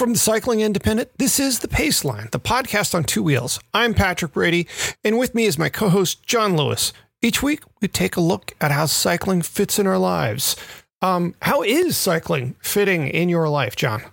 [0.00, 3.60] From the Cycling Independent, this is The Paceline, the podcast on two wheels.
[3.74, 4.66] I'm Patrick Brady,
[5.04, 6.94] and with me is my co host, John Lewis.
[7.20, 10.56] Each week, we take a look at how cycling fits in our lives.
[11.02, 14.04] Um, how is cycling fitting in your life, John?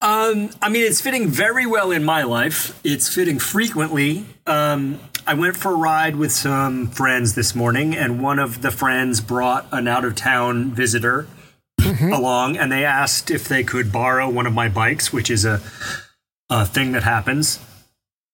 [0.00, 2.80] Um, I mean, it's fitting very well in my life.
[2.82, 4.24] It's fitting frequently.
[4.46, 8.70] Um, I went for a ride with some friends this morning, and one of the
[8.70, 11.28] friends brought an out of town visitor
[11.90, 12.12] mm-hmm.
[12.12, 15.60] along, and they asked if they could borrow one of my bikes, which is a,
[16.48, 17.58] a thing that happens.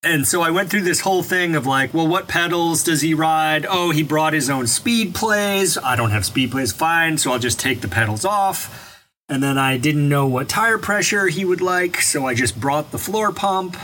[0.02, 3.12] And so I went through this whole thing of like, well, what pedals does he
[3.12, 3.66] ride?
[3.68, 5.82] Oh, he brought his own Speedplays.
[5.82, 6.72] I don't have Speedplays.
[6.72, 7.18] Fine.
[7.18, 9.02] So I'll just take the pedals off.
[9.28, 12.00] And then I didn't know what tire pressure he would like.
[12.00, 13.76] So I just brought the floor pump.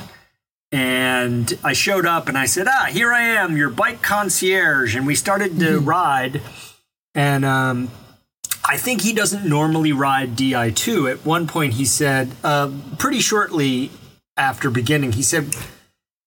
[0.70, 4.94] And I showed up and I said, ah, here I am, your bike concierge.
[4.94, 5.84] And we started to mm-hmm.
[5.84, 6.40] ride.
[7.14, 7.90] And um,
[8.64, 11.10] I think he doesn't normally ride Di2.
[11.10, 13.90] At one point, he said, uh, pretty shortly
[14.36, 15.54] after beginning, he said,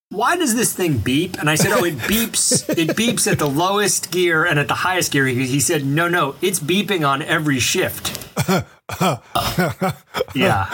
[0.09, 1.37] why does this thing beep?
[1.39, 2.69] And I said, oh, it beeps.
[2.77, 5.25] it beeps at the lowest gear and at the highest gear.
[5.25, 8.21] He said, no, no, it's beeping on every shift.
[10.35, 10.69] yeah.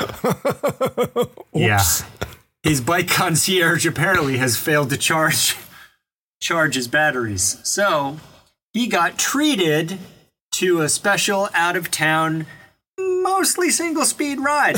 [1.53, 1.83] yeah.
[2.63, 5.55] His bike concierge apparently has failed to charge
[6.39, 7.59] charge his batteries.
[7.63, 8.17] So
[8.73, 9.97] he got treated
[10.61, 12.45] to a special out of town,
[12.95, 14.75] mostly single speed ride.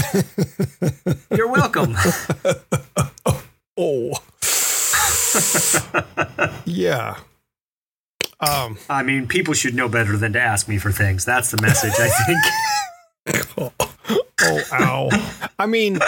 [1.30, 1.98] You're welcome.
[3.78, 4.14] oh.
[6.66, 7.18] yeah.
[8.40, 11.26] Um, I mean, people should know better than to ask me for things.
[11.26, 12.08] That's the message, I
[13.28, 13.50] think.
[13.58, 13.74] oh,
[14.42, 15.10] oh, ow.
[15.60, 16.00] I mean,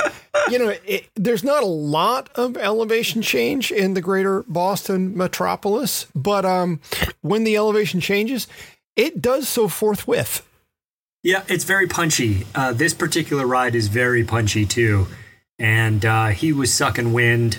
[0.50, 6.08] you know, it, there's not a lot of elevation change in the greater Boston metropolis,
[6.16, 6.80] but um,
[7.22, 8.48] when the elevation changes,
[8.96, 10.48] it does so forthwith.
[11.24, 12.46] Yeah, it's very punchy.
[12.54, 15.08] Uh, this particular ride is very punchy too,
[15.58, 17.58] and uh, he was sucking wind.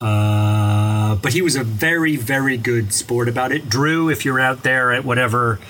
[0.00, 3.68] Uh, but he was a very, very good sport about it.
[3.68, 5.60] Drew, if you're out there at whatever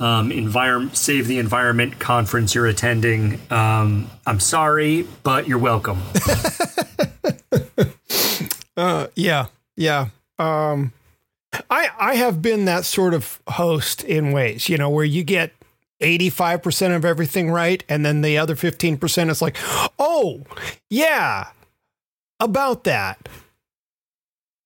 [0.00, 6.02] um, environment, save the environment conference you're attending, um, I'm sorry, but you're welcome.
[8.76, 10.08] uh, yeah, yeah.
[10.38, 10.92] Um,
[11.70, 15.52] I I have been that sort of host in ways, you know, where you get
[16.00, 19.56] 85% of everything right and then the other 15% is like,
[19.98, 20.42] "Oh,
[20.90, 21.48] yeah,
[22.40, 23.28] about that."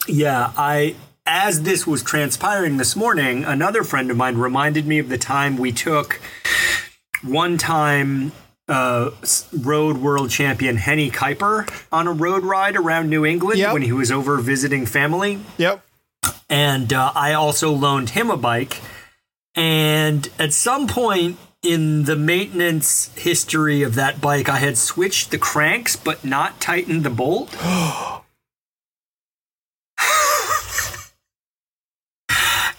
[0.06, 5.10] Yeah, I as this was transpiring this morning, another friend of mine reminded me of
[5.10, 6.20] the time we took
[7.22, 8.32] one time
[8.69, 9.10] uh,
[9.60, 13.72] road world champion Hennie Kuiper on a road ride around New England yep.
[13.72, 15.41] when he was over visiting family.
[15.59, 15.82] Yep
[16.49, 18.81] and uh, I also loaned him a bike.
[19.55, 25.38] And at some point in the maintenance history of that bike, I had switched the
[25.38, 27.56] cranks but not tightened the bolt.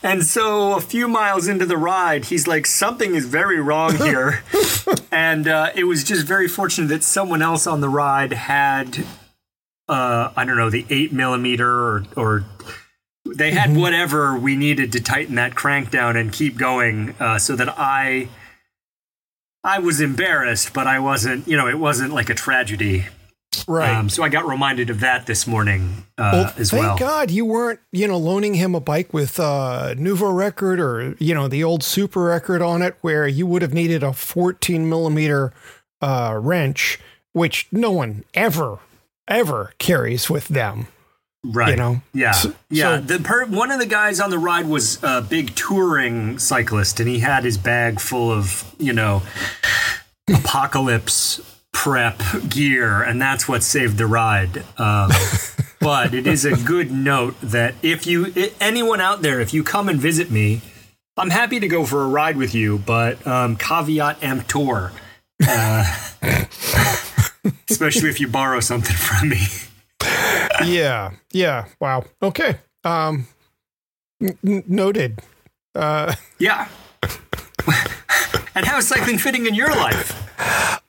[0.01, 4.43] and so a few miles into the ride, he's like, something is very wrong here.
[5.11, 9.05] and uh, it was just very fortunate that someone else on the ride had,
[9.89, 12.45] uh, I don't know, the eight millimeter or, or
[13.35, 13.79] they had mm-hmm.
[13.79, 18.29] whatever we needed to tighten that crank down and keep going uh, so that I
[19.63, 23.07] I was embarrassed, but I wasn't, you know, it wasn't like a tragedy.
[23.67, 23.93] Right.
[23.93, 26.97] Um, so I got reminded of that this morning uh, well, as thank well.
[26.97, 31.15] Thank God you weren't, you know, loaning him a bike with uh, Nuovo Record or,
[31.19, 34.87] you know, the old super record on it where you would have needed a 14
[34.87, 35.51] millimeter
[36.01, 36.99] uh, wrench,
[37.33, 38.79] which no one ever,
[39.27, 40.87] ever carries with them.
[41.43, 41.71] Right.
[41.71, 42.01] You know.
[42.13, 42.31] Yeah.
[42.31, 42.97] So, yeah.
[42.97, 46.99] So, the per- one of the guys on the ride was a big touring cyclist,
[46.99, 49.21] and he had his bag full of you know
[50.33, 51.41] apocalypse
[51.71, 54.65] prep gear, and that's what saved the ride.
[54.77, 55.11] Um,
[55.79, 59.87] but it is a good note that if you anyone out there, if you come
[59.87, 60.61] and visit me,
[61.15, 62.79] I'm happy to go for a ride with you.
[62.79, 64.91] But um, caveat emptor,
[65.47, 65.97] uh,
[67.69, 69.45] especially if you borrow something from me.
[70.63, 71.65] Yeah, yeah.
[71.79, 72.05] Wow.
[72.21, 72.57] Okay.
[72.83, 73.27] Um,
[74.21, 75.19] n- noted.
[75.75, 76.67] Uh, yeah.
[78.55, 80.15] and how is cycling fitting in your life?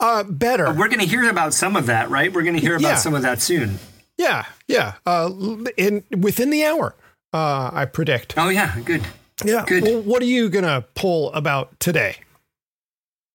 [0.00, 0.66] Uh, better.
[0.72, 2.32] We're going to hear about some of that, right?
[2.32, 2.96] We're going to hear about Yeah.
[2.96, 3.78] some of that soon.
[4.16, 4.94] Yeah, yeah.
[5.06, 5.30] Uh,
[5.76, 6.94] in within the hour,
[7.32, 8.34] uh, I predict.
[8.36, 9.02] Oh yeah, good.
[9.42, 9.64] Yeah.
[9.66, 9.82] Good.
[9.84, 12.16] Well, what are you gonna pull about today?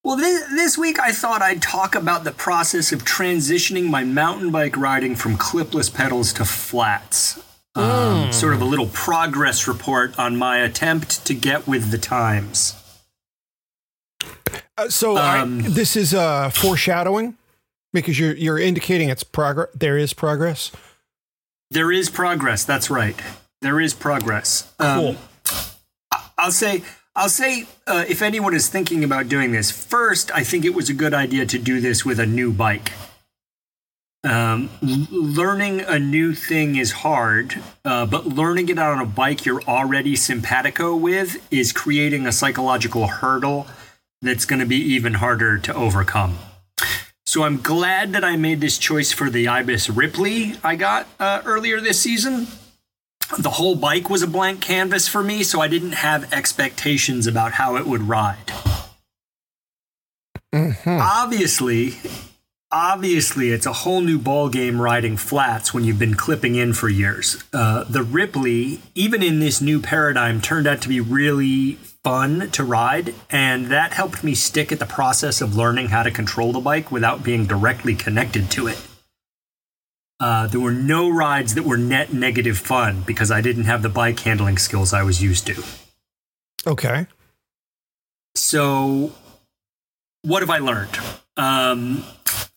[0.06, 4.52] Well, this, this week I thought I'd talk about the process of transitioning my mountain
[4.52, 7.42] bike riding from clipless pedals to flats.
[7.74, 12.76] Um, sort of a little progress report on my attempt to get with the times.
[14.78, 17.36] Uh, so I- Um, this is uh, foreshadowing
[17.92, 19.70] because you're you're indicating it's progress.
[19.74, 20.72] There is progress.
[21.72, 22.64] There is progress.
[22.64, 23.20] That's right.
[23.62, 24.72] There is progress.
[24.78, 25.16] Um, Cool.
[26.38, 26.84] I'll say,
[27.18, 30.90] I'll say, uh, if anyone is thinking about doing this, first, I think it was
[30.90, 32.92] a good idea to do this with a new bike.
[34.26, 39.62] Um, learning a new thing is hard, uh, but learning it on a bike you're
[39.64, 43.68] already simpatico with is creating a psychological hurdle
[44.22, 46.40] that's going to be even harder to overcome.
[47.28, 51.42] So I'm glad that I made this choice for the Ibis Ripley I got uh,
[51.46, 52.48] earlier this season.
[53.40, 57.54] The whole bike was a blank canvas for me, so I didn't have expectations about
[57.54, 58.52] how it would ride.
[60.86, 61.96] Obviously,
[62.72, 66.88] obviously, it's a whole new ball game riding flats when you've been clipping in for
[66.88, 67.44] years.
[67.52, 71.74] Uh, the Ripley, even in this new paradigm, turned out to be really
[72.04, 76.12] fun to ride, and that helped me stick at the process of learning how to
[76.12, 78.80] control the bike without being directly connected to it.
[80.20, 83.90] Uh, there were no rides that were net negative fun because I didn't have the
[83.90, 85.62] bike handling skills I was used to.
[86.66, 87.08] Okay.
[88.34, 89.14] So,
[90.22, 90.98] what have I learned?
[91.38, 92.04] Um,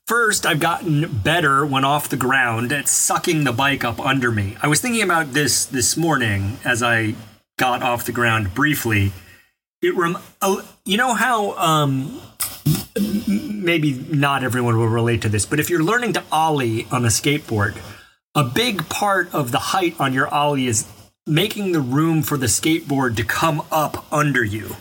[0.06, 4.56] first, I've gotten better when off the ground at sucking the bike up under me.
[4.62, 7.14] I was thinking about this this morning as I
[7.58, 9.12] got off the ground briefly.
[9.82, 10.18] It rem-
[10.88, 12.20] you know how um,
[13.28, 17.08] maybe not everyone will relate to this, but if you're learning to ollie on a
[17.08, 17.76] skateboard,
[18.34, 20.86] a big part of the height on your ollie is
[21.26, 24.76] making the room for the skateboard to come up under you,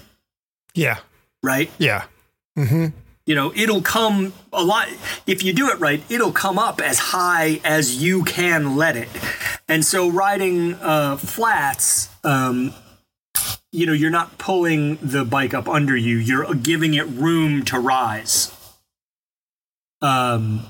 [0.74, 1.00] Yeah.
[1.44, 1.70] right?
[1.78, 2.06] Yeah.
[2.58, 2.86] Mm-hmm.
[3.28, 4.88] you know it'll come a lot
[5.28, 9.08] if you do it right it'll come up as high as you can let it
[9.68, 12.74] and so riding uh, flats um,
[13.72, 17.80] you know you're not pulling the bike up under you you're giving it room to
[17.80, 18.54] rise
[20.02, 20.62] um,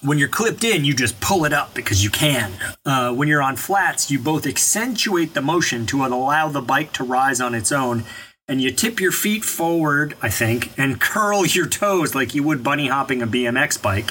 [0.00, 2.52] when you're clipped in you just pull it up because you can
[2.84, 7.04] uh, when you're on flats you both accentuate the motion to allow the bike to
[7.04, 8.04] rise on its own
[8.48, 12.62] and you tip your feet forward, I think, and curl your toes like you would
[12.62, 14.10] bunny hopping a BMX bike.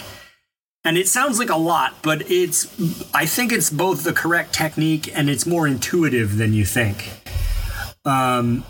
[0.83, 2.65] And it sounds like a lot, but it's
[3.13, 7.20] I think it's both the correct technique and it's more intuitive than you think.
[8.05, 8.63] Um,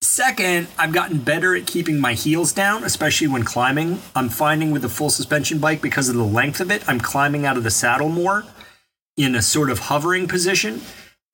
[0.00, 4.00] second, I've gotten better at keeping my heels down, especially when climbing.
[4.14, 7.46] I'm finding with a full suspension bike because of the length of it, I'm climbing
[7.46, 8.44] out of the saddle more
[9.16, 10.80] in a sort of hovering position.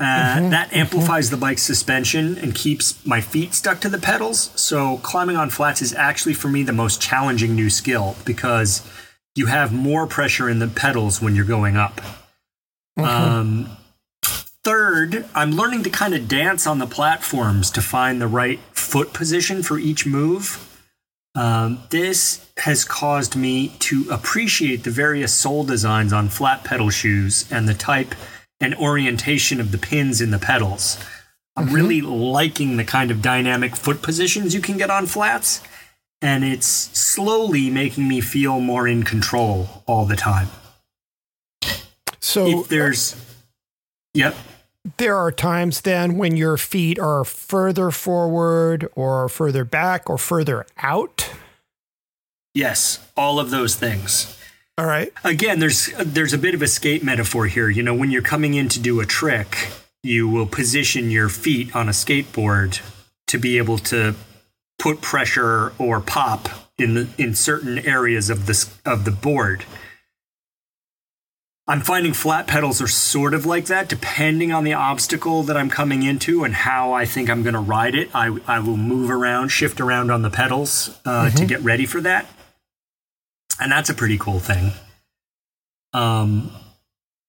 [0.01, 4.53] Uh, that amplifies the bike's suspension and keeps my feet stuck to the pedals.
[4.55, 8.89] So climbing on flats is actually for me the most challenging new skill because
[9.35, 12.01] you have more pressure in the pedals when you're going up.
[12.97, 13.77] Um,
[14.69, 19.15] third, I'm learning to kind of dance on the platforms to find the right foot
[19.15, 20.63] position for each move.
[21.35, 27.51] Um, this has caused me to appreciate the various sole designs on flat pedal shoes
[27.51, 28.15] and the type
[28.61, 30.99] and orientation of the pins in the pedals.
[31.57, 35.63] I'm really liking the kind of dynamic foot positions you can get on flats,
[36.21, 40.49] and it's slowly making me feel more in control all the time.
[42.21, 43.17] So if there's,
[44.13, 44.37] yep,
[44.97, 50.67] there are times then when your feet are further forward or further back or further
[50.79, 51.31] out.
[52.55, 54.35] yes, all of those things.
[54.79, 55.13] All right.
[55.25, 58.55] again there's there's a bit of a skate metaphor here you know when you're coming
[58.55, 59.71] in to do a trick
[60.05, 62.81] you will position your feet on a skateboard
[63.27, 64.15] to be able to
[64.79, 69.65] put pressure or pop in the, in certain areas of this of the board
[71.69, 75.69] I'm finding flat pedals are sort of like that depending on the obstacle that I'm
[75.69, 79.11] coming into and how I think I'm going to ride it I, I will move
[79.11, 82.27] around shift around on the pedals uh, to get ready for that
[83.61, 84.73] and that's a pretty cool thing.
[85.93, 86.53] Um,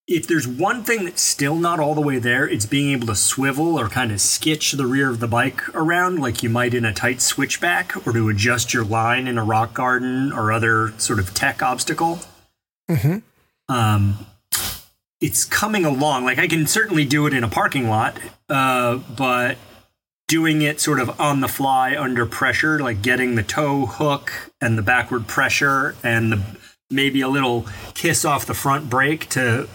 [0.08, 3.16] if there's one thing that's still not all the way there, it's being able to
[3.16, 6.84] swivel or kind of skitch the rear of the bike around like you might in
[6.84, 11.20] a tight switchback, or to adjust your line in a rock garden or other sort
[11.20, 12.20] of tech obstacle.
[12.90, 13.22] Mhm.
[13.70, 14.26] Um,
[15.22, 16.26] it's coming along.
[16.26, 18.18] Like I can certainly do it in a parking lot,
[18.50, 19.58] uh, but
[20.28, 24.78] doing it sort of on the fly under pressure, like getting the tow hook and
[24.78, 26.60] the backward pressure and the
[26.90, 29.68] maybe a little kiss off the front brake to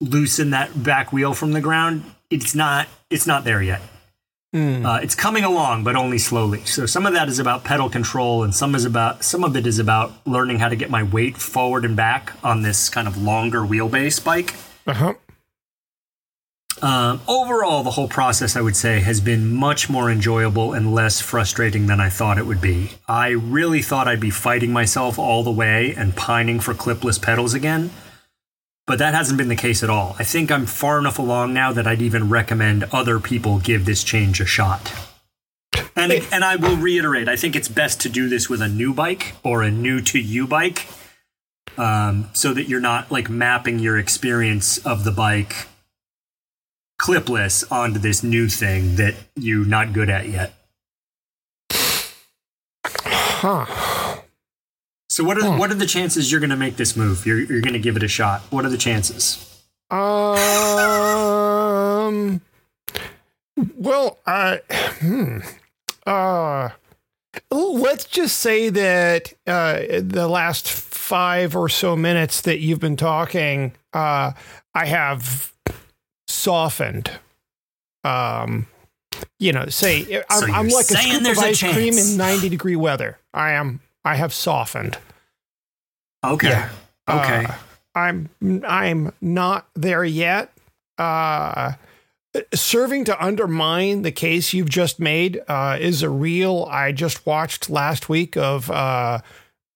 [0.00, 2.04] loosen that back wheel from the ground.
[2.30, 2.88] It's not.
[3.08, 3.80] It's not there yet.
[4.54, 4.84] Mm.
[4.84, 6.64] Uh, it's coming along, but only slowly.
[6.64, 9.66] So some of that is about pedal control, and some is about some of it
[9.66, 13.16] is about learning how to get my weight forward and back on this kind of
[13.16, 14.56] longer wheelbase bike.
[14.86, 15.14] Uh-huh.
[16.82, 21.20] Um, overall, the whole process, I would say, has been much more enjoyable and less
[21.20, 22.92] frustrating than I thought it would be.
[23.06, 27.52] I really thought I'd be fighting myself all the way and pining for clipless pedals
[27.52, 27.90] again,
[28.90, 30.16] but that hasn't been the case at all.
[30.18, 34.02] I think I'm far enough along now that I'd even recommend other people give this
[34.02, 34.92] change a shot.
[35.94, 38.92] And, and I will reiterate, I think it's best to do this with a new
[38.92, 40.88] bike or a new to you bike
[41.78, 45.68] um, so that you're not like mapping your experience of the bike
[47.00, 50.52] clipless onto this new thing that you're not good at yet.
[51.70, 53.66] Huh.
[55.20, 57.26] So what are what are the chances you're going to make this move?
[57.26, 58.40] You're you're going to give it a shot.
[58.48, 59.62] What are the chances?
[59.90, 60.00] Um.
[63.76, 65.40] Well, uh, hmm.
[66.06, 66.70] Uh,
[67.50, 73.74] let's just say that uh, the last five or so minutes that you've been talking,
[73.92, 74.32] uh,
[74.74, 75.52] I have
[76.28, 77.10] softened.
[78.04, 78.68] Um,
[79.38, 83.18] you know, say I'm, I'm like a scoop of ice cream in 90 degree weather.
[83.34, 83.80] I am.
[84.02, 84.96] I have softened.
[86.24, 86.48] Okay.
[86.48, 86.68] Yeah.
[87.08, 87.44] Okay.
[87.46, 87.54] Uh,
[87.94, 88.30] I'm
[88.66, 90.52] I'm not there yet.
[90.98, 91.72] Uh,
[92.54, 97.68] serving to undermine the case you've just made uh, is a reel I just watched
[97.68, 99.20] last week of uh,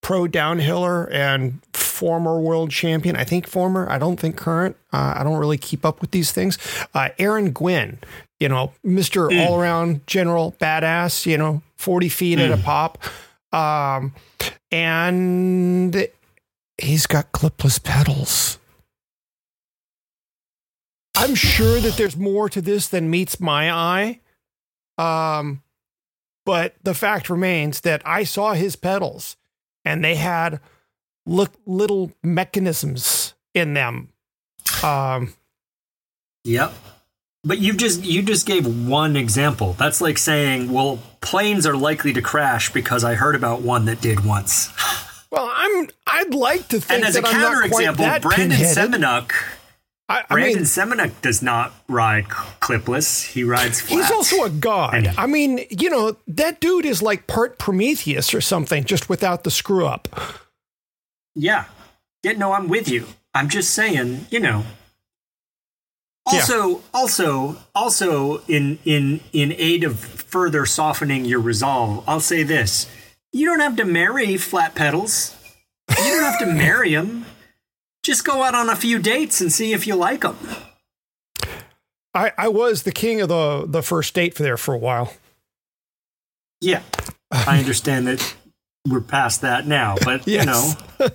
[0.03, 3.17] pro downhiller and former world champion.
[3.17, 3.89] I think former.
[3.91, 4.77] I don't think current.
[4.93, 6.59] Uh, I don't really keep up with these things.
[6.95, 7.99] Uh, Aaron Gwin,
[8.39, 11.27] you know, Mister All Around General Badass.
[11.27, 12.99] You know, forty feet at a pop,
[13.53, 14.15] um,
[14.71, 16.07] and
[16.79, 18.59] he's got clipless pedals.
[21.17, 24.21] I'm sure that there's more to this than meets my eye.
[24.99, 25.63] Um,
[26.45, 29.37] but the fact remains that I saw his pedals
[29.85, 30.61] and they had
[31.25, 34.11] look little mechanisms in them.
[34.83, 35.35] Um,
[36.45, 36.75] Yep.
[37.43, 39.75] But you just you just gave one example.
[39.75, 44.01] That's like saying, well, planes are likely to crash because I heard about one that
[44.01, 44.71] did once.
[45.35, 48.59] well, I'm I'd like to think and as a that I'm not quite counterexample, Brandon.
[48.59, 49.33] Semenuk
[50.09, 53.25] I, I Brandon mean, Semenuk does not ride clipless.
[53.33, 54.09] He rides flats.
[54.09, 54.95] He's also a god.
[54.95, 59.45] And- I mean, you know, that dude is like part Prometheus or something, just without
[59.45, 60.09] the screw up.
[61.35, 61.65] Yeah.
[62.23, 63.07] Yeah, no, I'm with you.
[63.35, 64.65] I'm just saying, you know.
[66.33, 66.41] Yeah.
[66.41, 72.89] Also, also, also in in in aid of further softening your resolve, I'll say this.
[73.35, 75.37] You don't have to marry flat pedals.
[75.91, 77.27] You don't have to marry them.
[78.05, 80.39] Just go out on a few dates and see if you like them.
[82.15, 85.13] I, I was the king of the the first date for there for a while.
[86.61, 86.83] Yeah.
[87.33, 88.37] I understand that
[88.89, 90.45] we're past that now, but Yes.
[90.45, 91.11] you know,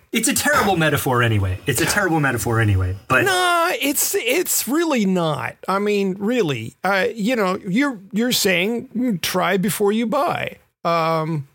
[0.12, 1.58] it's a terrible metaphor anyway.
[1.66, 2.96] It's a terrible metaphor anyway.
[3.08, 5.56] But Nah, it's it's really not.
[5.68, 10.56] I mean, really, uh, you know, you're you're saying try before you buy.
[10.84, 11.48] Um,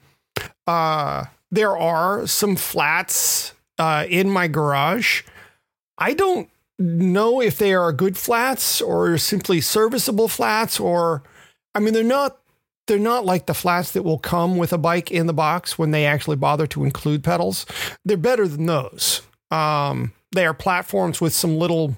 [0.66, 5.24] uh, there are some flats uh, in my garage.
[5.98, 11.24] I don't know if they are good flats or simply serviceable flats, or
[11.74, 12.38] I mean, they're not.
[12.88, 15.92] They're not like the flats that will come with a bike in the box when
[15.92, 17.66] they actually bother to include pedals.
[18.06, 19.24] They're better than those.
[19.52, 21.98] Um, they are platforms with some little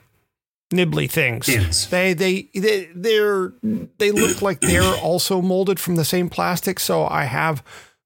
[0.72, 1.48] nibbly things.
[1.48, 1.86] Yes.
[1.88, 3.54] They they they they're
[3.98, 6.80] they look like they're also molded from the same plastic.
[6.80, 7.64] So I have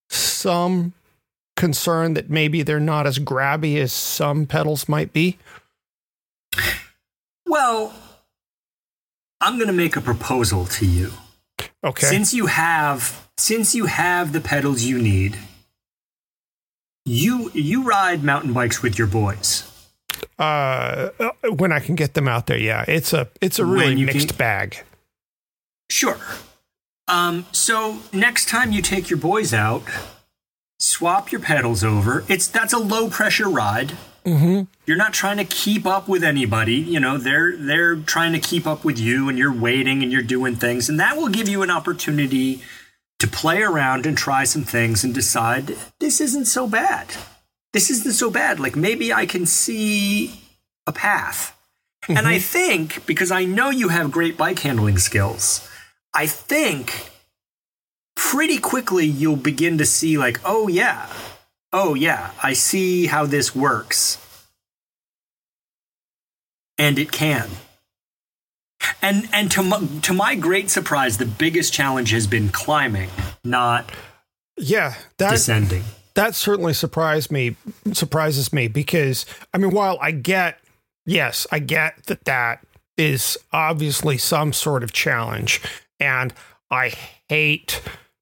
[0.09, 0.93] some
[1.55, 5.37] concern that maybe they're not as grabby as some pedals might be.
[7.45, 7.93] well,
[9.41, 11.11] I'm going to make a proposal to you.
[11.83, 12.07] Okay.
[12.07, 15.37] Since you have since you have the pedals you need,
[17.05, 19.69] you you ride mountain bikes with your boys.
[20.39, 21.09] Uh,
[21.55, 24.37] when I can get them out there, yeah, it's a it's a really mixed can-
[24.37, 24.83] bag.
[25.89, 26.19] Sure.
[27.07, 29.83] Um, so next time you take your boys out,
[30.79, 32.23] swap your pedals over.
[32.27, 33.93] It's that's a low pressure ride.
[34.25, 34.61] Mm-hmm.
[34.85, 36.75] You're not trying to keep up with anybody.
[36.75, 40.21] You know, they're they're trying to keep up with you, and you're waiting and you're
[40.21, 42.61] doing things, and that will give you an opportunity
[43.19, 47.07] to play around and try some things and decide this isn't so bad.
[47.73, 48.59] This isn't so bad.
[48.59, 50.39] Like maybe I can see
[50.87, 51.59] a path.
[52.03, 52.17] Mm-hmm.
[52.17, 55.67] And I think, because I know you have great bike handling skills,
[56.13, 57.11] I think
[58.15, 61.07] pretty quickly you'll begin to see, like, oh, yeah,
[61.71, 64.17] oh, yeah, I see how this works.
[66.77, 67.49] And it can.
[69.01, 73.09] And and to my, to my great surprise, the biggest challenge has been climbing,
[73.45, 73.89] not
[74.57, 75.83] yeah, that, descending.
[76.15, 77.55] That certainly surprised me.
[77.93, 80.59] Surprises me because I mean, while I get
[81.05, 82.65] yes, I get that that
[82.97, 85.61] is obviously some sort of challenge,
[85.99, 86.33] and
[86.69, 86.93] I
[87.29, 87.81] hate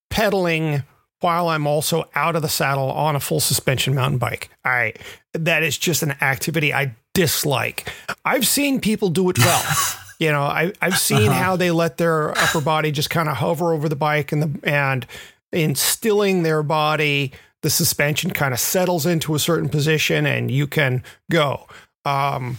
[0.10, 0.84] pedaling
[1.22, 4.50] while I'm also out of the saddle on a full suspension mountain bike.
[4.66, 4.94] I
[5.34, 7.92] that is just an activity I dislike.
[8.26, 9.64] I've seen people do it well.
[10.20, 11.44] you know, I I've seen uh-huh.
[11.44, 14.70] how they let their upper body just kind of hover over the bike and the
[14.70, 15.06] and
[15.52, 17.32] instilling their body,
[17.62, 21.68] the suspension kind of settles into a certain position and you can go.
[22.06, 22.58] Um,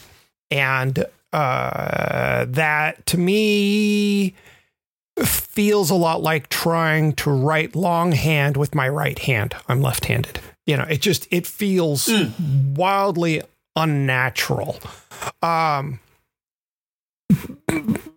[0.50, 4.34] and uh, that to me
[5.24, 9.54] feels a lot like trying to write longhand with my right hand.
[9.68, 10.40] I'm left handed.
[10.66, 12.76] You know, it just it feels mm.
[12.76, 13.42] wildly
[13.74, 14.78] unnatural.
[15.42, 16.00] Um,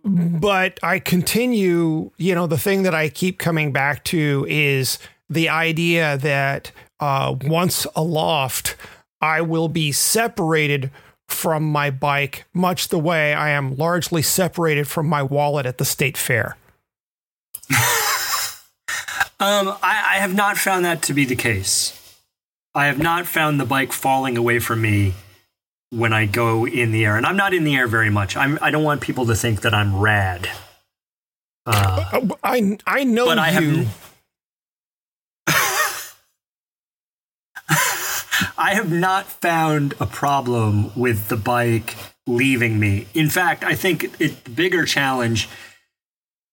[0.02, 5.48] but I continue, you know, the thing that I keep coming back to is the
[5.48, 8.76] idea that uh, once aloft,
[9.20, 10.90] I will be separated
[11.28, 15.84] from my bike, much the way I am largely separated from my wallet at the
[15.84, 16.56] state fair.
[19.40, 21.92] um, I, I have not found that to be the case.
[22.74, 25.14] I have not found the bike falling away from me
[25.90, 28.36] when I go in the air, and I'm not in the air very much.
[28.36, 30.48] I'm, I don't want people to think that I'm rad.
[31.64, 33.42] Uh, I I know but you.
[33.42, 34.05] I have.
[38.58, 43.06] I have not found a problem with the bike leaving me.
[43.14, 45.48] In fact, I think it, the bigger challenge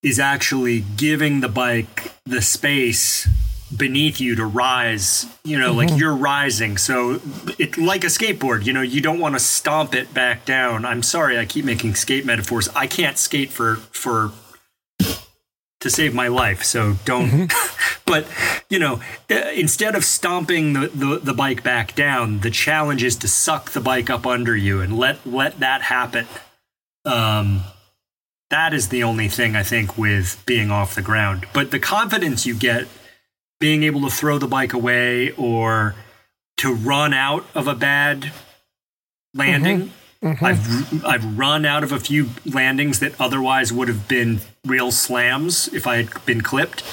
[0.04, 3.28] is actually giving the bike the space
[3.76, 5.90] beneath you to rise you know mm-hmm.
[5.90, 7.20] like you're rising so
[7.58, 11.02] it like a skateboard you know you don't want to stomp it back down i'm
[11.02, 14.32] sorry i keep making skate metaphors i can't skate for for
[15.84, 18.02] to save my life so don't mm-hmm.
[18.06, 18.26] but
[18.70, 23.16] you know uh, instead of stomping the, the, the bike back down the challenge is
[23.16, 26.26] to suck the bike up under you and let let that happen
[27.06, 27.64] um
[28.50, 32.46] that is the only thing i think with being off the ground but the confidence
[32.46, 32.88] you get
[33.60, 35.96] being able to throw the bike away or
[36.58, 38.32] to run out of a bad
[39.34, 39.92] landing.
[40.22, 40.28] Mm-hmm.
[40.28, 40.46] Mm-hmm.
[40.46, 45.68] I've I've run out of a few landings that otherwise would have been real slams
[45.74, 46.84] if I had been clipped.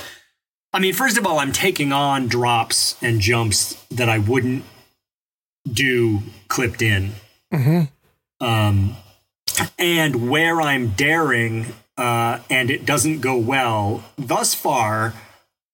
[0.73, 4.65] I mean, first of all, I'm taking on drops and jumps that I wouldn't
[5.71, 7.13] do clipped in.
[7.53, 8.45] Mm-hmm.
[8.45, 8.97] Um,
[9.79, 15.13] and where I'm daring uh, and it doesn't go well, thus far,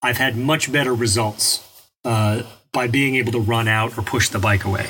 [0.02, 1.62] I've had much better results
[2.04, 4.86] uh, by being able to run out or push the bike away.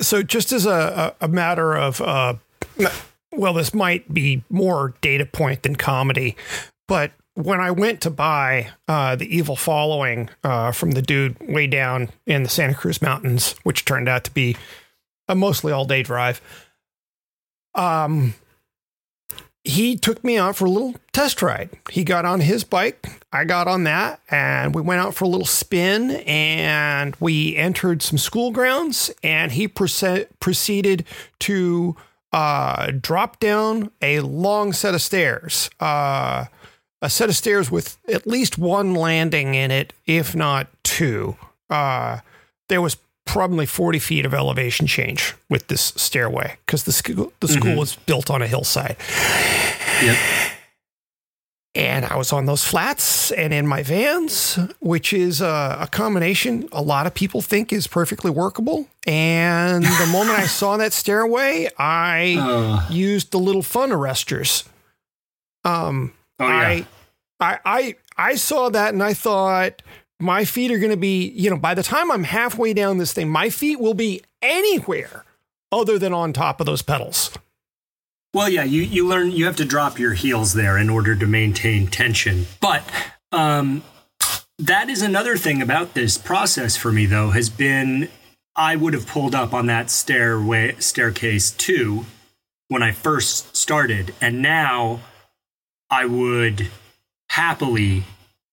[0.00, 2.34] So, just as a, a matter of, uh,
[3.32, 6.36] well, this might be more data point than comedy,
[6.88, 11.66] but when I went to buy uh, the Evil Following uh, from the dude way
[11.66, 14.56] down in the Santa Cruz Mountains, which turned out to be
[15.28, 16.40] a mostly all day drive,
[17.74, 18.34] um,
[19.62, 21.70] he took me out for a little test ride.
[21.90, 25.28] He got on his bike, I got on that, and we went out for a
[25.28, 29.10] little spin and we entered some school grounds.
[29.22, 31.04] And he proceeded
[31.40, 31.96] to
[32.32, 36.46] uh, drop down a long set of stairs, uh,
[37.02, 41.36] a set of stairs with at least one landing in it, if not two.
[41.68, 42.20] Uh,
[42.68, 47.48] there was probably 40 feet of elevation change with this stairway because the school the
[47.48, 47.78] school mm-hmm.
[47.78, 48.96] was built on a hillside.
[50.02, 50.16] Yep.
[51.74, 56.68] And I was on those flats and in my vans, which is a, a combination
[56.72, 58.88] a lot of people think is perfectly workable.
[59.06, 62.92] And the moment I saw that stairway, I uh.
[62.92, 64.68] used the little fun arresters.
[65.64, 66.58] Um, oh, yeah.
[66.58, 66.86] I,
[67.38, 69.82] I, I, I saw that and I thought,
[70.20, 73.12] my feet are going to be, you know, by the time I'm halfway down this
[73.12, 75.24] thing, my feet will be anywhere
[75.72, 77.30] other than on top of those pedals.
[78.32, 81.26] Well, yeah, you, you learn, you have to drop your heels there in order to
[81.26, 82.46] maintain tension.
[82.60, 82.84] But
[83.32, 83.82] um,
[84.58, 88.08] that is another thing about this process for me, though, has been
[88.54, 92.04] I would have pulled up on that stairway, staircase too
[92.68, 94.14] when I first started.
[94.20, 95.00] And now
[95.90, 96.68] I would
[97.30, 98.04] happily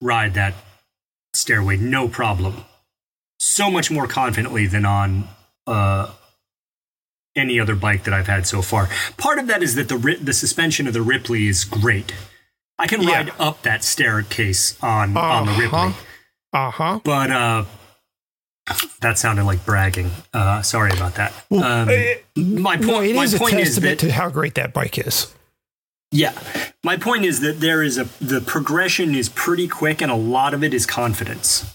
[0.02, 0.56] ride that
[1.34, 2.64] stairway, no problem.
[3.40, 5.28] So much more confidently than on
[5.68, 6.12] uh,
[7.38, 8.90] any other bike that I've had so far.
[9.18, 12.14] Part of that is that the the suspension of the Ripley is great.
[12.80, 13.12] I can Yeah.
[13.16, 15.94] ride up that staircase on on the Ripley,
[16.54, 16.84] Uh-huh.
[16.84, 17.64] Uh but uh,
[19.02, 20.12] that sounded like bragging.
[20.34, 21.32] Uh, sorry about that.
[21.52, 21.88] Um,
[22.62, 24.98] my point, No, it my is a point is that to how great that bike
[24.98, 25.34] is.
[26.12, 26.34] yeah,
[26.84, 30.54] my point is that there is a the progression is pretty quick, and a lot
[30.54, 31.66] of it is confidence.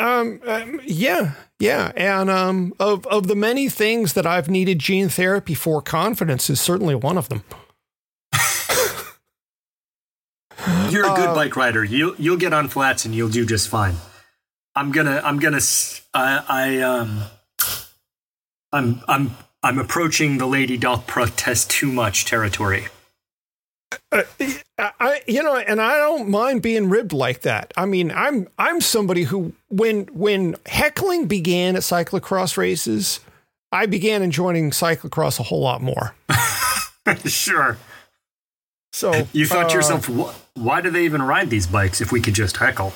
[0.00, 5.10] Um, um, yeah, yeah, and um, of of the many things that I've needed gene
[5.10, 7.44] therapy for, confidence is certainly one of them.
[10.90, 11.84] You're a good Uh, bike rider.
[11.84, 13.94] You you'll get on flats and you'll do just fine.
[14.74, 15.60] I'm gonna I'm gonna
[16.14, 17.22] I I um
[18.72, 19.30] I'm I'm
[19.62, 22.86] I'm approaching the lady doth protest too much territory.
[24.12, 24.22] Uh,
[24.78, 27.72] I, you know, and I don't mind being ribbed like that.
[27.76, 33.20] I mean, I'm I'm somebody who, when when heckling began at cyclocross races,
[33.72, 36.14] I began enjoying cyclocross a whole lot more.
[37.24, 37.78] sure.
[38.92, 40.08] So You thought to uh, yourself,
[40.54, 42.92] why do they even ride these bikes if we could just heckle?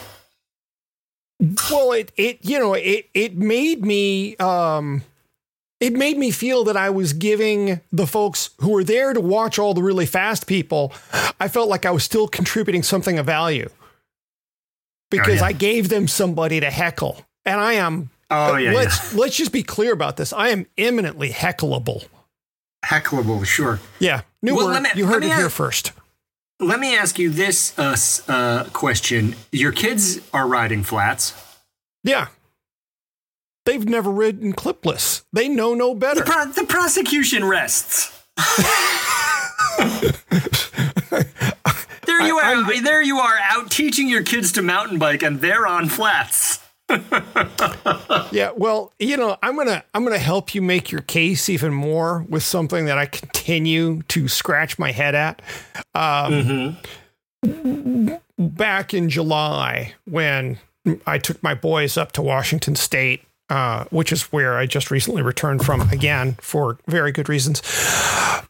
[1.71, 5.03] well, it it you know it it made me um.
[5.85, 9.59] It made me feel that I was giving the folks who were there to watch
[9.59, 10.95] all the really fast people,
[11.39, 13.69] I felt like I was still contributing something of value
[15.11, 15.47] because yeah.
[15.47, 17.27] I gave them somebody to heckle.
[17.45, 20.33] And I am Oh yeah, let's let's just be clear about this.
[20.33, 22.07] I am eminently heckleable.
[22.87, 23.45] heckleable.
[23.45, 23.79] Sure.
[23.99, 24.83] Yeah, new Well, word.
[24.85, 25.93] me- you heard it here first.
[26.61, 27.95] Let me ask you this uh,
[28.27, 31.35] uh, question: Your kids are riding flats.
[32.03, 32.29] Yeah,
[33.65, 35.25] they've never ridden clipless.
[35.33, 36.23] They know no The, better.
[36.25, 38.11] pro- the prosecution rests.
[42.07, 42.55] there you I- are.
[42.55, 46.61] I'm there you are, out teaching your kids to mountain bike, and they're on flats.
[48.31, 52.27] Yeah, well, you know, I'm gonna I'm gonna help you make your case even more
[52.29, 55.41] with something that I continue to scratch my head at.
[55.95, 56.77] Um,
[58.39, 60.59] Back in July, when
[61.07, 65.23] I took my boys up to Washington State, uh, which is where I just recently
[65.23, 67.63] returned from again for very good reasons.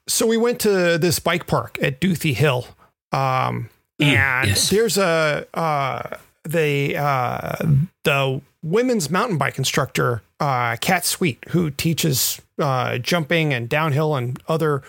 [0.06, 2.66] So we went to this bike park at Duthie Hill,
[3.12, 4.70] um, and yes.
[4.70, 7.56] there's a uh, the uh,
[8.04, 14.42] the women's mountain bike instructor, uh, Kat Sweet, who teaches uh, jumping and downhill and
[14.48, 14.82] other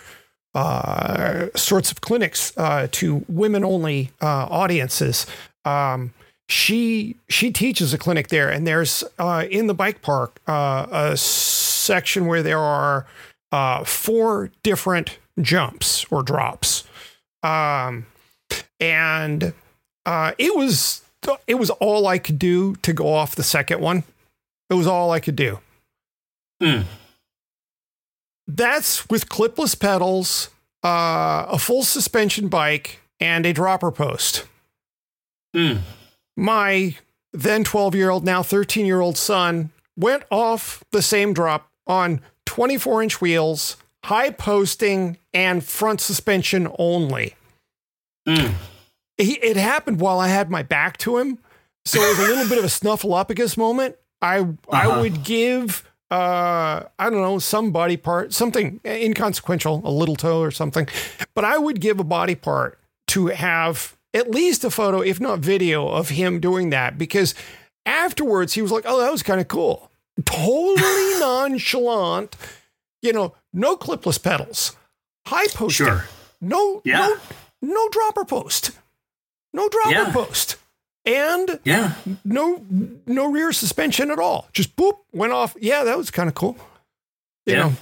[0.54, 5.26] uh, sorts of clinics uh, to women only uh, audiences.
[5.64, 6.12] Um,
[6.48, 11.16] she she teaches a clinic there, and there's uh, in the bike park uh, a
[11.16, 13.06] section where there are
[13.52, 16.84] uh, four different jumps or drops,
[17.42, 18.06] um,
[18.78, 19.52] and
[20.04, 21.02] uh, it was
[21.46, 24.04] it was all I could do to go off the second one.
[24.70, 25.58] It was all I could do.
[26.62, 26.82] Hmm.
[28.46, 30.50] That's with clipless pedals,
[30.84, 34.46] uh, a full suspension bike, and a dropper post.
[35.52, 35.78] Hmm.
[36.36, 36.96] My
[37.32, 42.20] then 12 year old, now 13 year old son went off the same drop on
[42.46, 47.34] 24 inch wheels, high posting, and front suspension only.
[48.26, 48.52] Hmm.
[49.18, 51.38] He, it happened while I had my back to him.
[51.86, 53.96] So it was a little bit of a snuffleupagus moment.
[54.20, 54.38] I
[54.70, 55.00] I Uh-huh.
[55.00, 60.52] would give uh I don't know some body part something inconsequential a little toe or
[60.52, 60.86] something
[61.34, 65.38] but I would give a body part to have at least a photo if not
[65.40, 67.34] video of him doing that because
[67.84, 69.90] afterwards he was like oh that was kind of cool
[70.24, 72.36] totally nonchalant
[73.02, 74.74] you know no clipless pedals
[75.26, 76.04] high posting Sure.
[76.40, 76.98] no Yeah.
[76.98, 77.16] no
[77.62, 78.70] no dropper post
[79.52, 80.12] no dropper Yeah.
[80.12, 80.56] post
[81.04, 81.94] and Yeah.
[82.24, 82.64] no
[83.06, 84.48] no rear suspension at all.
[84.52, 85.54] Just boop went off.
[85.60, 86.56] Yeah, that was kind of cool.
[87.46, 87.58] You Yeah.
[87.60, 87.72] know.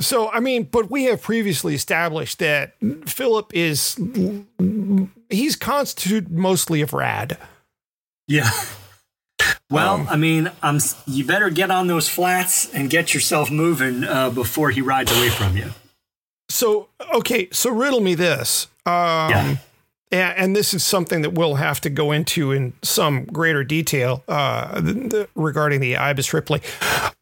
[0.00, 2.74] So I mean, but we have previously established that
[3.06, 3.98] Philip is
[5.28, 7.38] he's constituted mostly of rad.
[8.26, 8.50] Yeah.
[9.70, 10.78] Well, Um, I mean, I'm.
[11.06, 15.28] You better get on those flats and get yourself moving uh, before he rides away
[15.30, 15.70] from you.
[16.48, 18.66] So okay, so riddle me this.
[18.84, 19.56] Um Yeah.
[20.12, 24.24] And, and this is something that we'll have to go into in some greater detail
[24.28, 26.60] uh, the, the, regarding the Ibis Ripley.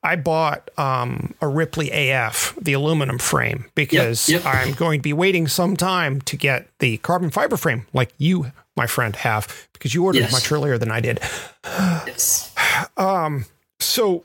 [0.03, 4.47] I bought um, a Ripley AF, the aluminum frame, because yep.
[4.47, 8.53] I'm going to be waiting some time to get the carbon fiber frame, like you,
[8.77, 10.33] my friend, have, because you ordered Yes.
[10.33, 11.21] much earlier than I did.
[11.65, 12.55] Yes.
[12.97, 13.45] Um,
[13.81, 14.25] so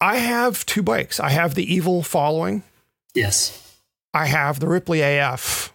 [0.00, 1.18] I have two bikes.
[1.18, 2.62] I have the Evil following.
[3.14, 3.62] Yes.
[4.14, 5.72] I have the Ripley AF.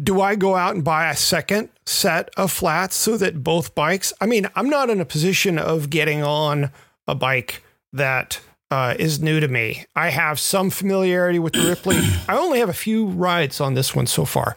[0.00, 4.12] Do I go out and buy a second set of flats so that both bikes?
[4.20, 6.70] I mean, I'm not in a position of getting on
[7.08, 9.84] a bike that uh, is new to me.
[9.96, 11.96] I have some familiarity with the Ripley.
[12.28, 14.56] I only have a few rides on this one so far,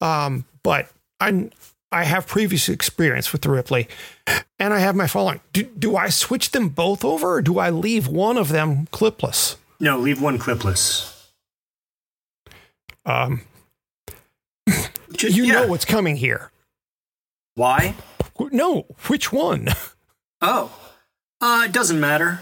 [0.00, 1.50] um, but I
[1.90, 3.88] I have previous experience with the Ripley,
[4.58, 5.40] and I have my following.
[5.52, 9.56] Do, do I switch them both over, or do I leave one of them clipless?
[9.80, 11.10] No, leave one clipless.
[13.06, 13.42] Um,
[15.16, 15.52] Just- you yeah.
[15.54, 16.50] know what's coming here.
[17.54, 17.94] why?
[18.50, 19.68] No, which one?
[20.42, 20.70] Oh,
[21.40, 22.40] uh, it doesn't matter.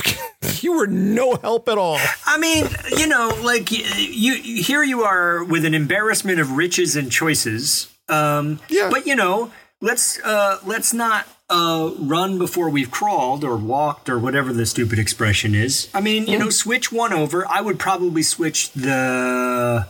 [0.60, 1.98] You were no help at all.
[2.26, 6.96] I mean, you know, like y- you here you are with an embarrassment of riches
[6.96, 7.88] and choices.
[8.08, 8.88] Um, Yeah.
[8.90, 9.50] But you know,
[9.82, 14.98] let's uh, let's not uh, run before we've crawled or walked or whatever the stupid
[14.98, 15.88] expression is.
[15.92, 17.46] I mean, you know, switch one over.
[17.46, 19.86] I would probably switch the.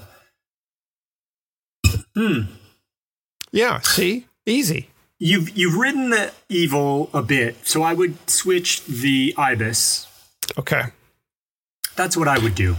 [2.17, 2.43] Hmm.
[3.53, 4.91] Yeah, see, easy.
[5.19, 10.07] You've you've ridden the evil a bit, so I would switch the ibis.
[10.59, 10.83] Okay.
[11.97, 12.77] That's what I would do.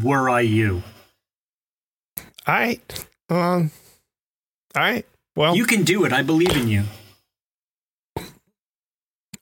[0.00, 0.82] Were I you?
[2.18, 3.06] All right.
[3.30, 3.70] Um.
[4.74, 5.06] All right.
[5.36, 6.12] Well, You can do it.
[6.12, 6.84] I believe in you.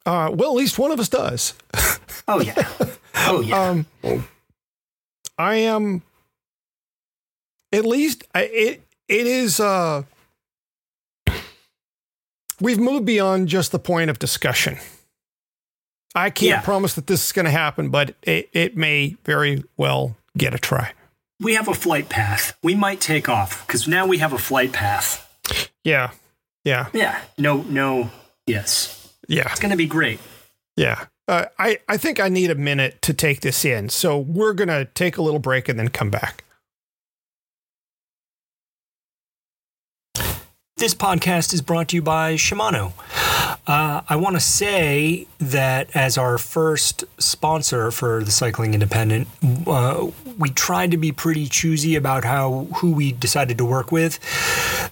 [0.06, 1.54] uh, well, at least one of us does.
[2.28, 2.68] Oh yeah.
[3.16, 3.70] Oh yeah.
[4.04, 4.26] Um,
[5.38, 6.02] I am.
[7.72, 9.60] At least I, it it is.
[9.60, 10.02] Uh,
[12.60, 14.78] we've moved beyond just the point of discussion.
[16.14, 16.60] I can't Yeah.
[16.62, 20.58] promise that this is going to happen, but it, it may very well get a
[20.58, 20.92] try.
[21.42, 22.54] we have a flight path.
[22.62, 25.26] We might take off because now we have a flight path.
[25.84, 26.10] Yeah,
[26.64, 27.18] yeah, Yeah.
[27.38, 27.62] No.
[27.62, 28.10] No.
[28.46, 29.08] Yes.
[29.26, 30.20] yeah, It's gonna be great.
[30.76, 31.06] yeah.
[31.26, 34.84] Uh, I I think I need a minute to take this in, so we're gonna
[34.84, 36.44] take a little break and then come back.
[40.80, 42.94] This podcast is brought to you by Shimano.
[43.66, 49.28] Uh, I want to say that as our first sponsor for the Cycling Independent,
[49.66, 54.18] uh, we tried to be pretty choosy about how who we decided to work with.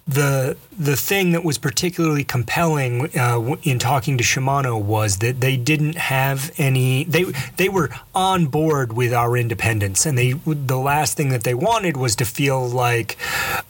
[0.07, 5.57] The the thing that was particularly compelling uh, in talking to Shimano was that they
[5.57, 7.05] didn't have any.
[7.05, 7.25] They
[7.57, 11.97] they were on board with our independence, and they the last thing that they wanted
[11.97, 13.17] was to feel like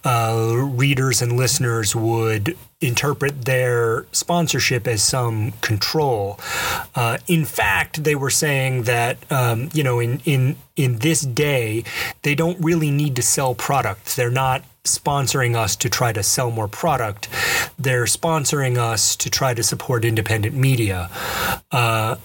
[0.04, 6.38] uh, readers and listeners would interpret their sponsorship as some control.
[6.94, 11.84] Uh, in fact, they were saying that um, you know in in in this day
[12.22, 14.16] they don't really need to sell product.
[14.16, 17.28] They're not sponsoring us to try to sell more product.
[17.78, 21.10] They're sponsoring us to try to support independent media.
[21.70, 22.16] Uh,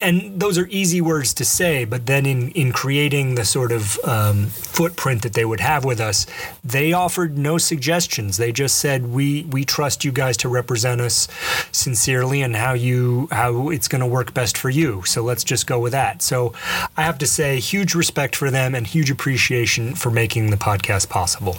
[0.00, 3.98] and those are easy words to say, but then in, in creating the sort of
[4.04, 6.24] um, footprint that they would have with us,
[6.62, 8.36] they offered no suggestions.
[8.36, 11.26] They just said, "We we trust you guys to represent us
[11.72, 15.02] sincerely, and how you how it's going to work best for you.
[15.04, 16.52] So let's just go with that." So
[16.96, 21.08] I have to say, huge respect for them and huge appreciation for making the podcast
[21.08, 21.56] possible.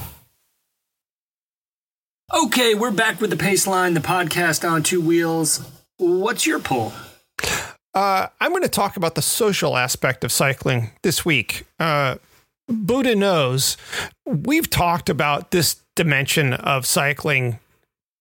[2.33, 5.67] Okay, we're back with the Paceline, the podcast on two wheels.
[5.97, 6.93] What's your pull?
[7.99, 11.65] Uh, I'm going to talk about the social aspect of cycling this week.
[11.81, 12.15] Uh,
[12.69, 13.75] Buddha knows
[14.25, 17.59] we've talked about this dimension of cycling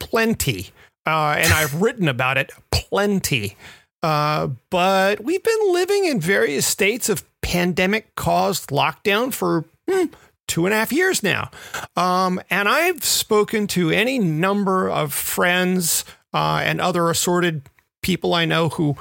[0.01, 0.71] plenty,
[1.07, 3.57] uh, and I've written about it plenty.
[4.03, 10.07] Uh, but we've been living in various states of pandemic caused lockdown for hmm,
[10.49, 11.53] two and a half years now.
[11.95, 17.63] Um, and I've spoken to any number of friends uh, and other assorted
[18.03, 18.97] people I know who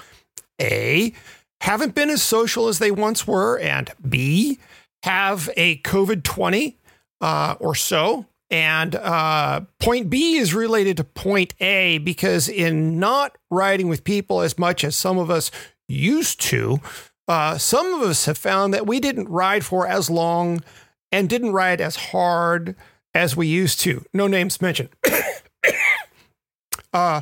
[0.62, 1.14] a,
[1.62, 4.60] haven't been as social as they once were, and B,
[5.04, 6.78] have a COVID 20
[7.22, 8.26] uh, or so.
[8.50, 14.42] And uh, point B is related to point A because in not riding with people
[14.42, 15.52] as much as some of us
[15.88, 16.80] used to,
[17.28, 20.64] uh, some of us have found that we didn't ride for as long
[21.12, 22.76] and didn't ride as hard
[23.14, 24.06] as we used to.
[24.14, 24.90] No names mentioned.
[26.94, 27.22] uh,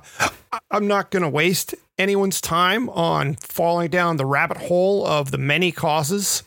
[0.71, 5.37] I'm not going to waste anyone's time on falling down the rabbit hole of the
[5.37, 6.43] many causes.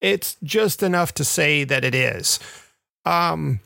[0.00, 2.38] It's just enough to say that it is.
[3.04, 3.60] Um,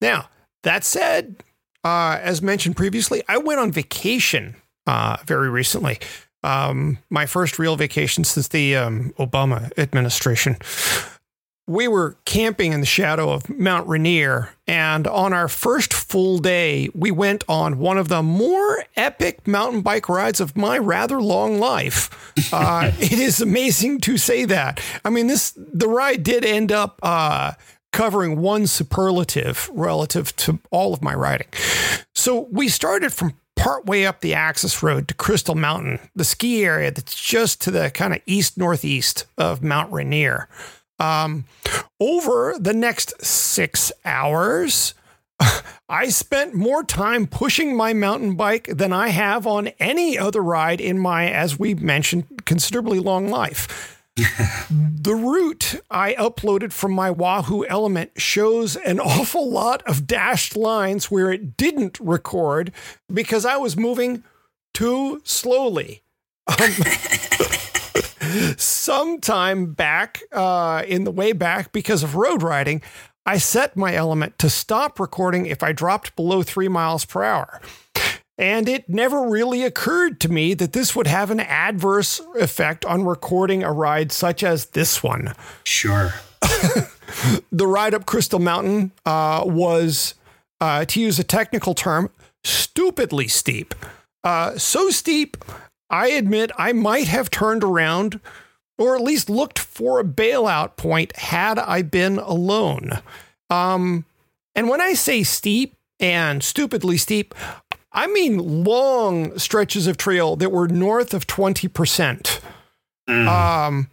[0.00, 0.28] now,
[0.62, 1.42] that said,
[1.84, 5.98] uh, as mentioned previously, I went on vacation uh, very recently.
[6.42, 10.56] Um, my first real vacation since the um, Obama administration
[11.66, 16.88] we were camping in the shadow of Mount Rainier, and on our first full day,
[16.94, 21.58] we went on one of the more epic mountain bike rides of my rather long
[21.58, 22.32] life.
[22.52, 24.80] Uh, it is amazing to say that.
[25.04, 27.52] I mean, this the ride did end up uh,
[27.92, 31.48] covering one superlative relative to all of my riding.
[32.14, 36.90] So we started from partway up the access road to Crystal Mountain, the ski area
[36.90, 40.48] that's just to the kind of east northeast of Mount Rainier.
[40.98, 41.44] Um,
[42.00, 44.94] over the next six hours,
[45.88, 50.80] I spent more time pushing my mountain bike than I have on any other ride
[50.80, 53.92] in my, as we mentioned, considerably long life.
[54.70, 61.10] the route I uploaded from my Wahoo ELEMNT shows an awful lot of dashed lines
[61.10, 62.72] where it didn't record
[63.12, 64.24] because I was moving
[64.72, 66.02] too slowly.
[66.46, 66.70] Um,
[68.56, 72.82] sometime back uh, in the way back because of road riding,
[73.24, 77.60] I set my ELEMNT to stop recording if I dropped below three miles per hour.
[78.38, 83.04] And it never really occurred to me that this would have an adverse effect on
[83.04, 85.34] recording a ride such as this one.
[85.64, 86.12] Sure.
[87.50, 90.14] the ride up Crystal Mountain uh, was,
[90.60, 92.10] uh, to use a technical term,
[92.44, 93.74] stupidly steep.
[94.22, 95.36] Uh, so steep,
[95.90, 98.20] I admit I might have turned around
[98.78, 103.00] or at least looked for a bailout point had I been alone.
[103.48, 104.04] Um,
[104.54, 107.34] and when I say steep and stupidly steep,
[107.92, 112.40] I mean long stretches of trail that were north of 20%.
[113.08, 113.28] Mm.
[113.28, 113.88] Um,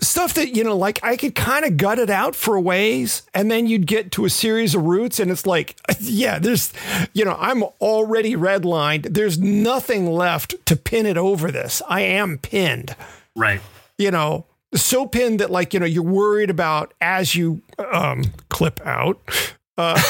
[0.00, 3.22] stuff that, you know, like I could kind of gut it out for a ways,
[3.34, 6.72] and then you'd get to a series of routes, and it's like, yeah, there's,
[7.12, 9.14] you know, I'm already redlined.
[9.14, 11.82] There's nothing left to pin it over this.
[11.88, 12.94] I am pinned.
[13.36, 13.60] Right
[14.00, 17.60] you know, so pinned that like, you know, you're worried about as you
[17.92, 19.20] um, clip out.
[19.76, 20.00] Uh,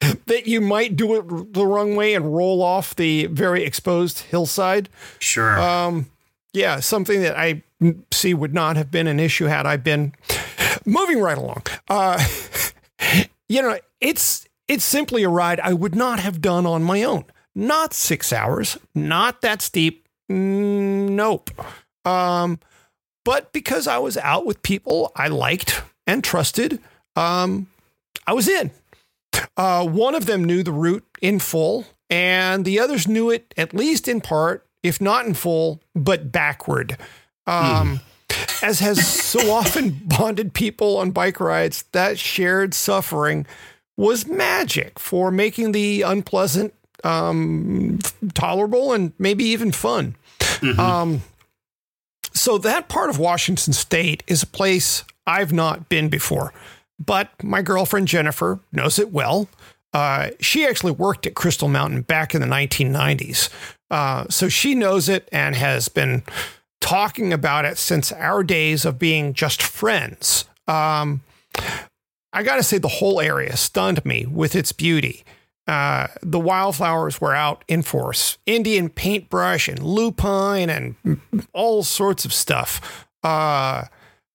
[0.26, 4.88] that you might do it the wrong way and roll off the very exposed hillside.
[5.20, 5.58] Sure.
[5.58, 6.10] Um,
[6.52, 7.62] yeah, something that I
[8.12, 10.14] see would not have been an issue had I been
[10.84, 11.62] moving right along.
[11.88, 12.22] Uh,
[13.48, 17.24] you know, it's it's simply a ride I would not have done on my own.
[17.54, 20.06] Not six hours, not that steep.
[20.28, 21.50] Nope.
[22.04, 22.60] Um,
[23.24, 26.80] but because I was out with people I liked and trusted,
[27.16, 27.68] um,
[28.26, 28.70] I was in.
[29.56, 33.74] Uh, one of them knew the route in full, and the others knew it at
[33.74, 36.96] least in part, if not in full, but backward.
[37.48, 38.00] Um, mm.
[38.62, 43.46] As has so often bonded people on bike rides, that shared suffering
[43.96, 47.98] was magic for making the unpleasant um,
[48.34, 50.14] tolerable and maybe even fun.
[50.38, 50.78] Mm-hmm.
[50.78, 51.22] Um,
[52.32, 56.52] so that part of Washington state is a place I've not been before,
[57.04, 59.48] but my girlfriend Jennifer knows it well.
[59.92, 63.48] Uh, she actually worked at Crystal Mountain back in the 1990s.
[63.90, 66.22] Uh, so she knows it and has been
[66.80, 70.46] talking about it since our days of being just friends.
[70.66, 71.22] Um,
[72.32, 75.24] I got to say, the whole area stunned me with its beauty.
[75.66, 81.20] Uh, the wildflowers were out in force Indian paintbrush and lupine and
[81.52, 83.06] all sorts of stuff.
[83.22, 83.84] Uh,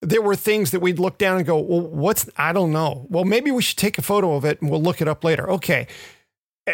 [0.01, 3.07] there were things that we'd look down and go, well, what's, I don't know.
[3.09, 5.49] Well, maybe we should take a photo of it and we'll look it up later.
[5.49, 5.87] Okay.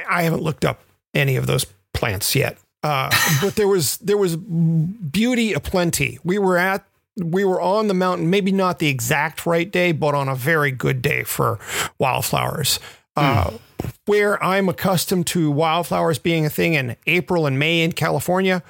[0.09, 0.81] I haven't looked up
[1.13, 2.57] any of those plants yet.
[2.83, 3.09] Uh,
[3.41, 6.19] but there was, there was beauty aplenty.
[6.23, 6.85] We were at,
[7.17, 10.71] we were on the mountain, maybe not the exact right day, but on a very
[10.71, 11.59] good day for
[11.97, 12.79] wildflowers.
[13.15, 13.59] Uh, mm
[14.05, 18.63] where I'm accustomed to wildflowers being a thing in April and May in California,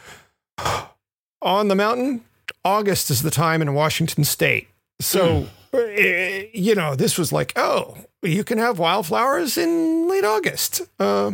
[1.41, 2.23] on the mountain,
[2.65, 4.67] August is the time in Washington state.
[4.99, 6.49] So, mm.
[6.53, 10.81] you know, this was like, oh, you can have wildflowers in late August.
[10.99, 11.31] Uh,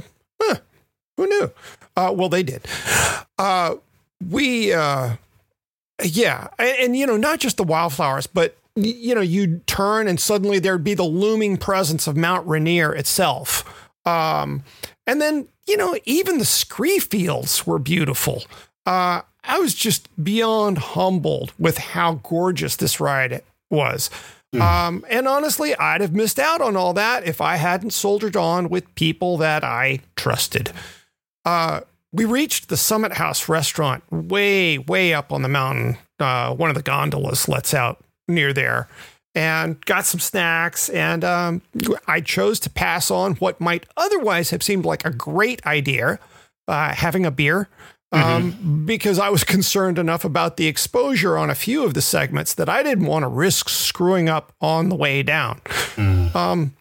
[1.18, 1.52] who knew?
[1.96, 2.62] Uh, well, they did.
[3.38, 3.76] Uh,
[4.30, 5.16] we, uh,
[6.04, 6.48] yeah.
[6.58, 10.60] And, and, you know, not just the wildflowers, but you know, you'd turn and suddenly
[10.60, 13.90] there'd be the looming presence of Mount Rainier itself.
[14.06, 14.64] Um,
[15.08, 18.44] and then, you know, even the scree fields were beautiful.
[18.86, 24.10] Uh, I was just beyond humbled with how gorgeous this ride was.
[24.54, 24.62] Mm.
[24.62, 28.70] Um, and honestly, I'd have missed out on all that if I hadn't soldiered on
[28.70, 30.72] with people that I trusted.
[31.46, 31.82] Uh,
[32.12, 35.98] we reached the Summit House restaurant way, way up on the mountain.
[36.20, 38.88] Uh, one of the gondolas lets out near there
[39.36, 40.90] and got some snacks.
[40.90, 41.62] And um,
[42.08, 46.20] I chose to pass on what might otherwise have seemed like a great idea,
[46.68, 47.68] uh, having a beer.
[48.12, 48.86] Um, mm-hmm.
[48.86, 52.70] because I was concerned enough about the exposure on a few of the segments that
[52.70, 55.60] I didn't want to risk screwing up on the way down.
[55.96, 56.34] Mm.
[56.34, 56.76] Um,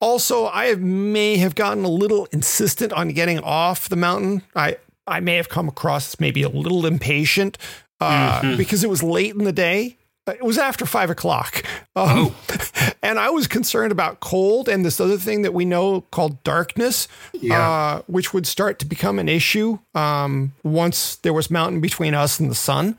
[0.00, 4.42] also, I may have gotten a little insistent on getting off the mountain.
[4.54, 7.56] I I may have come across as maybe a little impatient
[8.00, 8.56] uh, mm-hmm.
[8.56, 9.98] because it was late in the day
[10.34, 11.62] it was after five o'clock.
[11.96, 12.34] Um, oh.
[13.00, 17.06] And I was concerned about cold and this other thing that we know called darkness,
[17.32, 17.70] Yeah.
[17.70, 22.40] uh, which would start to become an issue um, once there was mountain between us
[22.40, 22.98] and the sun.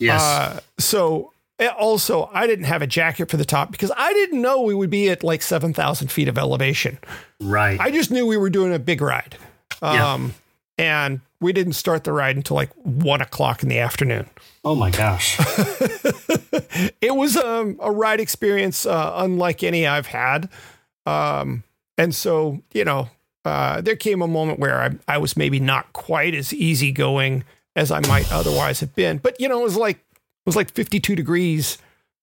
[0.00, 0.22] Yes.
[0.22, 1.32] Uh, so
[1.78, 4.90] also, I didn't have a jacket for the top because I didn't know we would
[4.90, 6.98] be at like 7,000 feet of elevation.
[7.40, 7.80] right.
[7.80, 9.36] I just knew we were doing a big ride.
[9.82, 10.12] Yeah.
[10.12, 10.34] Um,
[10.78, 14.28] And we didn't start the ride until like one o'clock in the afternoon.
[14.64, 15.38] oh my gosh.
[17.00, 20.48] It was um, a ride experience uh, unlike any I've had.
[21.06, 21.62] Um,
[21.96, 23.08] and so, you know,
[23.44, 27.44] uh, there came a moment where I, I was maybe not quite as easygoing
[27.74, 29.18] as I might otherwise have been.
[29.18, 30.00] But, you know, it was like,
[30.46, 31.78] it was like 52 degrees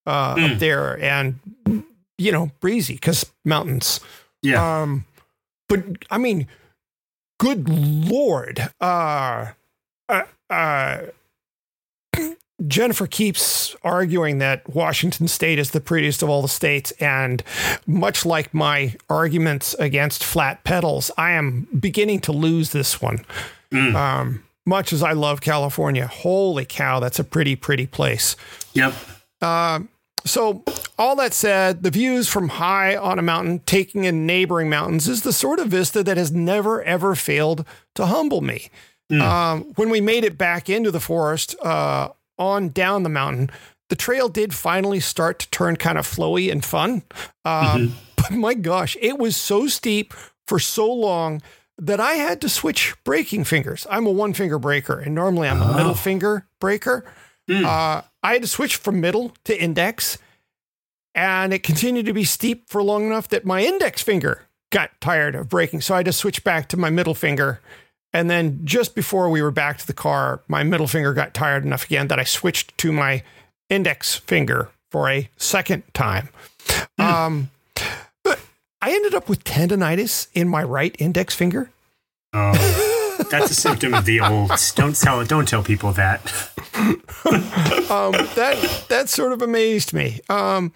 [0.05, 0.53] uh, Mm.
[0.53, 1.39] up there and,
[2.17, 3.99] you know, breezy because mountains.
[4.41, 4.81] Yeah.
[4.81, 5.05] Um,
[5.67, 6.47] but I mean,
[7.39, 8.69] good lord.
[8.79, 9.47] Uh,
[10.09, 10.97] uh, uh,
[12.67, 16.91] Jennifer keeps arguing that Washington state is the prettiest of all the states.
[16.99, 17.43] And
[17.85, 23.25] much like my arguments against flat pedals, I am beginning to lose this one.
[23.71, 23.95] Mm.
[23.95, 28.35] Um, much as I love California, holy cow, that's a pretty, pretty place.
[28.73, 28.93] yep.
[29.41, 29.89] Um,
[30.25, 30.63] so,
[30.97, 35.23] all that said, the views from high on a mountain, taking in neighboring mountains, is
[35.23, 38.69] the sort of vista that has never ever failed to humble me.
[39.11, 42.09] Um, when we made it back into the forest, uh,
[42.39, 43.51] on down the mountain,
[43.89, 47.03] the trail did finally start to turn kind of flowy and fun.
[47.45, 50.13] Um, But my gosh, it was so steep
[50.47, 51.41] for so long
[51.85, 53.85] that I had to switch breaking fingers.
[53.89, 57.03] I'm a one finger breaker, and normally I'm a middle finger breaker.
[57.65, 60.17] Uh, I had to switch from middle to index,
[61.13, 65.35] and it continued to be steep for long enough that my index finger got tired
[65.35, 65.81] of breaking.
[65.81, 67.59] So I had to switch back to my middle finger.
[68.13, 71.65] And then just before we were back to the car, my middle finger got tired
[71.65, 73.23] enough again that I switched to my
[73.69, 76.29] index finger for a second time.
[76.97, 77.49] Um,
[78.23, 78.39] but
[78.81, 81.71] I ended up with tendonitis in my right index finger.
[82.33, 84.73] Oh, that's a symptom of the olds.
[84.73, 86.19] Don't tell don't tell people that.
[87.91, 90.19] um, that that sort of amazed me.
[90.29, 90.73] Um,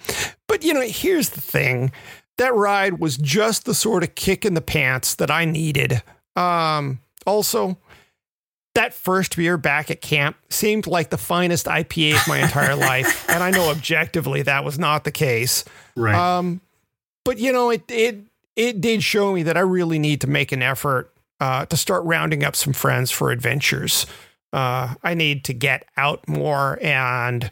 [0.47, 1.91] but you know, here's the thing:
[2.38, 6.03] that ride was just the sort of kick in the pants that I needed.
[6.36, 7.78] Um, also,
[8.76, 13.28] that first beer back at camp seemed like the finest IPA of my entire life,
[13.30, 15.66] and I know objectively that was not the case.
[15.95, 16.16] Right.
[16.16, 16.62] Um,
[17.26, 18.20] but you know, it it
[18.55, 22.04] it did show me that I really need to make an effort uh, to start
[22.06, 24.06] rounding up some friends for adventures.
[24.54, 27.52] Uh, I need to get out more and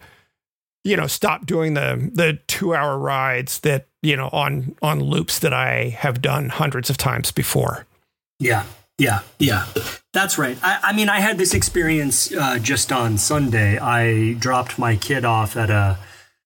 [0.83, 5.39] you know stop doing the the two hour rides that you know on on loops
[5.39, 7.85] that I have done hundreds of times before.
[8.39, 8.63] Yeah,
[8.97, 9.65] yeah, yeah.
[10.13, 10.57] That's right.
[10.63, 13.77] I, I mean, I had this experience uh, just on Sunday.
[13.77, 15.97] I dropped my kid off at a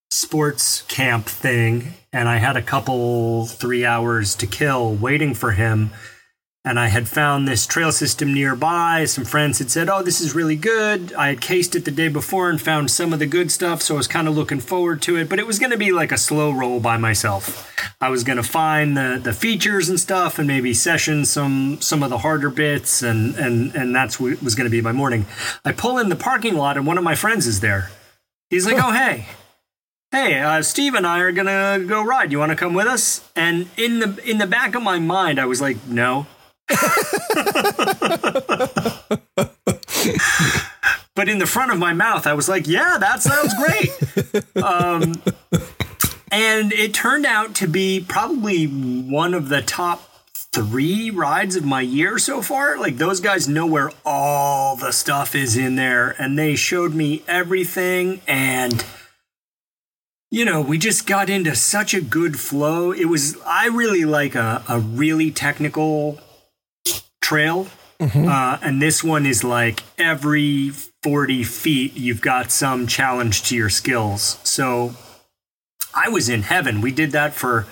[0.09, 5.91] sports camp thing, and I had a couple three hours to kill waiting for him.
[6.69, 9.05] And I had found this trail system nearby.
[9.05, 11.11] Some friends had said, Oh, this is really good.
[11.13, 13.95] I had cased it the day before and found some of the good stuff, so
[13.95, 15.29] I was kind of looking forward to it.
[15.29, 17.75] But it was going to be like a slow roll by myself.
[17.99, 22.03] I was going to find the, the features and stuff and maybe session some some
[22.03, 25.25] of the harder bits, and, and, and that's what was going to be my morning.
[25.65, 27.89] I pull in the parking lot, and one of my friends is there.
[28.51, 29.25] He's like, Oh, hey
[30.11, 33.29] hey uh, steve and i are gonna go ride you want to come with us
[33.35, 36.25] and in the in the back of my mind i was like no
[41.15, 43.89] but in the front of my mouth i was like yeah that sounds great
[44.63, 45.21] um,
[46.31, 50.09] and it turned out to be probably one of the top
[50.51, 52.77] three rides of my year so far.
[52.77, 57.23] Like those guys know where all the stuff is in there, and they showed me
[57.27, 58.21] everything.
[58.27, 58.83] And
[60.31, 62.91] you know, we just got into such a good flow.
[62.91, 66.19] It was I really like a, a really technical
[67.29, 67.67] trail.
[68.01, 70.69] Uh, and this one is like every
[71.03, 74.39] 40 feet, you've got some challenge to your skills.
[74.43, 74.95] So
[75.93, 76.81] I was in heaven.
[76.81, 77.67] We did that for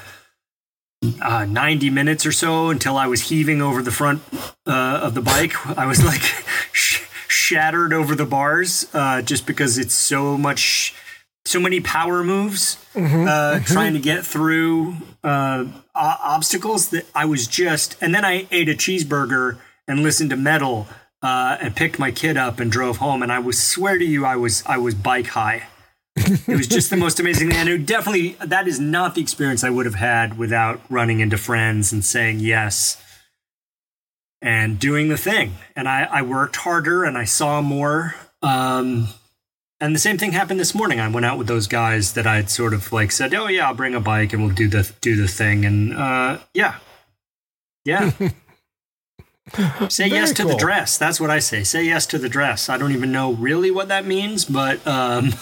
[1.22, 4.22] uh, 90 minutes or so until I was heaving over the front
[4.68, 5.54] uh, of the bike.
[5.78, 6.22] I was like
[6.72, 10.94] sh- shattered over the bars uh, just because it's so much,
[11.48, 17.96] so many power moves uh, trying to get through uh, obstacles that I was just.
[18.02, 20.88] And then I ate a cheeseburger and listened to metal
[21.22, 23.24] uh, and picked my kid up and drove home.
[23.24, 25.64] And I was swear to you, I was I was bike high.
[26.16, 27.58] it was just the most amazing thing.
[27.58, 31.38] And it definitely, that is not the experience I would have had without running into
[31.38, 33.02] friends and saying yes
[34.42, 35.54] and doing the thing.
[35.76, 38.16] And I, I worked harder and I saw more.
[38.42, 39.08] Um,
[39.80, 41.00] and the same thing happened this morning.
[41.00, 43.74] I went out with those guys that I'd sort of like said, "Oh yeah, I'll
[43.76, 46.76] bring a bike and we'll do the do the thing." And uh, yeah,
[47.86, 48.12] yeah.
[49.88, 50.98] say Very yes to the dress.
[50.98, 51.64] That's what I say.
[51.64, 52.70] Say yes to the dress.
[52.70, 55.34] I don't even know really what that means, but um,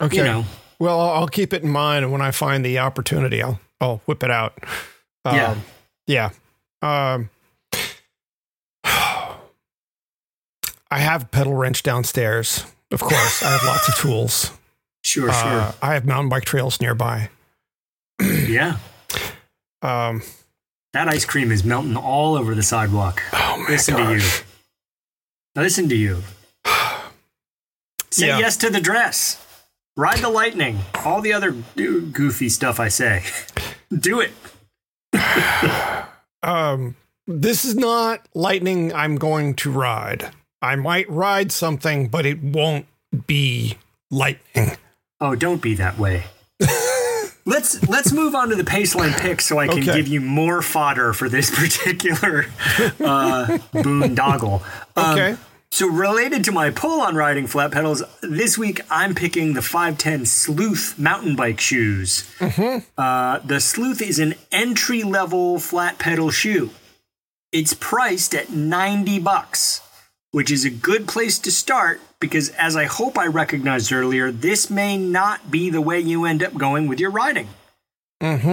[0.00, 0.16] Okay.
[0.18, 0.44] you know,
[0.78, 3.98] Well, I'll, I'll keep it in mind, and when I find the opportunity, I'll I'll
[4.06, 4.58] whip it out.
[5.24, 5.34] Um,
[6.06, 6.30] Yeah.
[6.82, 7.16] yeah.
[7.16, 7.30] Um,
[10.90, 12.64] I have a pedal wrench downstairs.
[12.90, 14.50] Of course, I have lots of tools.
[15.04, 17.30] sure, Uh, I have mountain bike trails nearby.
[18.20, 18.78] yeah.
[19.82, 20.22] Um,
[20.94, 23.22] That ice cream is melting all over the sidewalk.
[23.32, 24.22] oh Listen to you.
[25.54, 26.22] Listen to you.
[28.10, 28.38] Say Yeah.
[28.38, 29.44] yes to the dress.
[29.96, 30.78] Ride the lightning.
[31.04, 33.24] All the other goofy stuff I say.
[33.96, 34.32] Do it.
[36.40, 36.94] Um,
[37.26, 38.92] this is not lightning.
[38.94, 40.30] I'm going to ride.
[40.60, 42.86] I might ride something, but it won't
[43.26, 43.78] be
[44.10, 44.72] lightning.
[45.20, 46.24] Oh, don't be that way.
[47.44, 49.96] let's let's move on to the paceline pick so I can Okay.
[49.96, 52.46] give you more fodder for this particular
[53.00, 54.62] uh, boondoggle.
[54.96, 55.36] Um, Okay.
[55.70, 60.24] So related to my pull-on riding flat pedals, this week I'm picking the Five Ten
[60.24, 62.26] Sleuth mountain bike shoes.
[62.96, 66.70] Uh, the Sleuth is an entry-level flat pedal shoe.
[67.52, 69.82] It's priced at 90 bucks,
[70.30, 74.68] which is a good place to start because as I hope I recognized earlier, this
[74.70, 77.48] may not be the way you end up going with your riding.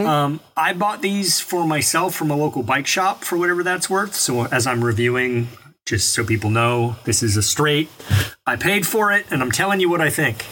[0.05, 4.15] Um, I bought these for myself from a local bike shop for whatever that's worth.
[4.15, 5.47] So as I'm reviewing,
[5.85, 7.89] just so people know, this is a straight.
[8.45, 10.45] I paid for it, and I'm telling you what I think.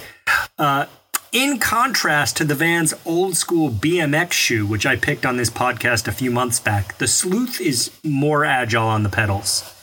[0.58, 0.88] Uh,
[1.32, 6.08] in contrast to the Vans old school BMX shoe, which I picked on this podcast
[6.08, 9.83] a few months back, the Sleuth is more agile on the pedals.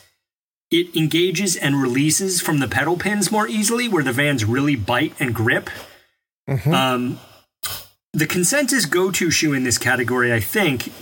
[0.70, 5.14] It engages and releases from the pedal pins more easily, where the Vans really bite
[5.18, 5.68] and grip.
[6.48, 6.72] Mm-hmm.
[6.72, 7.18] Um,
[8.12, 10.92] the consensus go to shoe in this category, I think,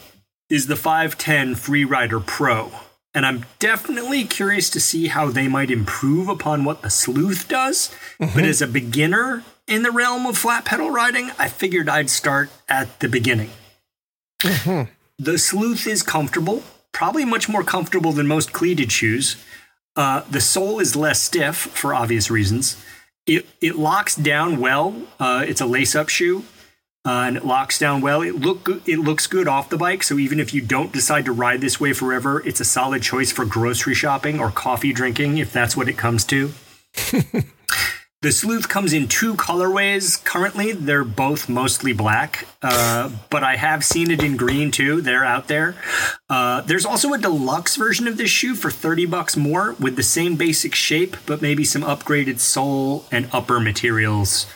[0.48, 2.72] is the Five Ten Freerider Pro.
[3.14, 7.90] And I'm definitely curious to see how they might improve upon what the Sleuth does.
[8.20, 8.34] Mm-hmm.
[8.34, 12.50] But as a beginner in the realm of flat pedal riding, I figured I'd start
[12.68, 13.50] at the beginning.
[14.42, 14.90] Mm-hmm.
[15.18, 16.62] The Sleuth is comfortable,
[16.99, 19.36] probably much more comfortable than most cleated shoes.
[19.94, 22.76] Uh, the sole is less stiff for obvious reasons.
[23.24, 25.03] It, it locks down well.
[25.20, 26.42] Uh, it's a lace up shoe.
[27.07, 28.20] Uh, and it locks down well.
[28.20, 30.03] It look it looks good off the bike.
[30.03, 33.30] So even if you don't decide to ride this way forever, it's a solid choice
[33.30, 36.53] for grocery shopping or coffee drinking if that's what it comes to.
[38.20, 40.22] the Sleuth comes in two colorways.
[40.24, 45.00] Currently, they're both mostly black, uh, but I have seen it in green too.
[45.00, 45.76] They're out there.
[46.28, 50.02] Uh, there's also a deluxe version of this shoe for 30 bucks more with the
[50.02, 54.46] same basic shape, but maybe some upgraded sole and upper materials.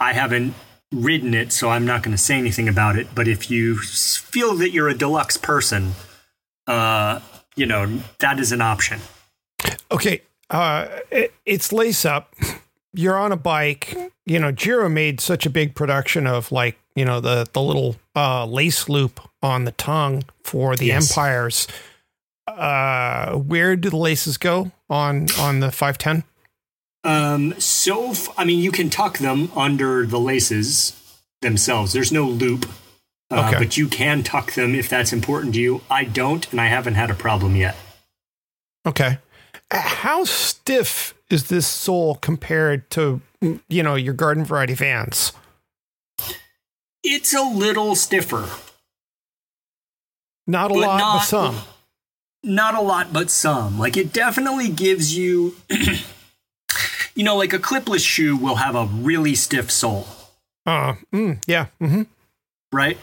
[0.00, 0.54] I haven't
[0.90, 3.08] ridden it, so I'm not going to say anything about it.
[3.14, 5.92] But if you feel that you're a deluxe person,
[6.66, 7.20] uh,
[7.54, 9.00] you know that is an option.
[9.90, 10.22] Okay.
[10.48, 12.34] Uh, it, it's lace up.
[12.94, 13.96] You're on a bike.
[14.24, 17.96] You know, Giro made such a big production of like, you know, the, the little
[18.16, 21.10] uh, lace loop on the tongue for the Yes.
[21.10, 21.66] empires.
[22.46, 26.24] Uh, where do the laces go on on the Five Ten?
[27.02, 30.94] Um, so f- I mean, you can tuck them under the laces
[31.42, 31.92] themselves.
[31.92, 32.66] There's no loop.
[33.30, 33.58] Uh, Okay.
[33.58, 35.80] But you can tuck them if that's important to you.
[35.90, 37.74] I don't, and I haven't had a problem yet.
[38.86, 39.18] Okay.
[39.70, 43.20] Uh, How stiff is this sole compared to,
[43.68, 45.32] you know, your garden variety vans?
[47.02, 48.48] It's a little stiffer.
[50.46, 51.58] Not a But lot, not- but some.
[52.46, 53.78] Not a lot, but some.
[53.78, 55.56] Like it definitely gives you,
[57.14, 60.06] you know, like a clipless shoe will have a really stiff sole,
[60.66, 61.66] Uh, mm, yeah.
[61.80, 62.02] hmm
[62.70, 62.98] right?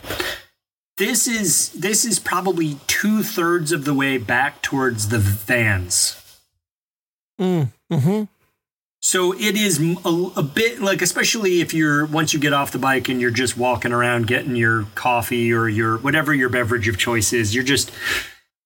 [0.98, 6.18] This is this is probably two thirds of the way back towards the Vans.
[7.40, 8.24] Mm, hmm
[9.02, 13.10] So it is a bit like, especially if you're once you get off the bike
[13.10, 17.34] and you're just walking around getting your coffee or your whatever your beverage of choice
[17.34, 17.92] is, you're just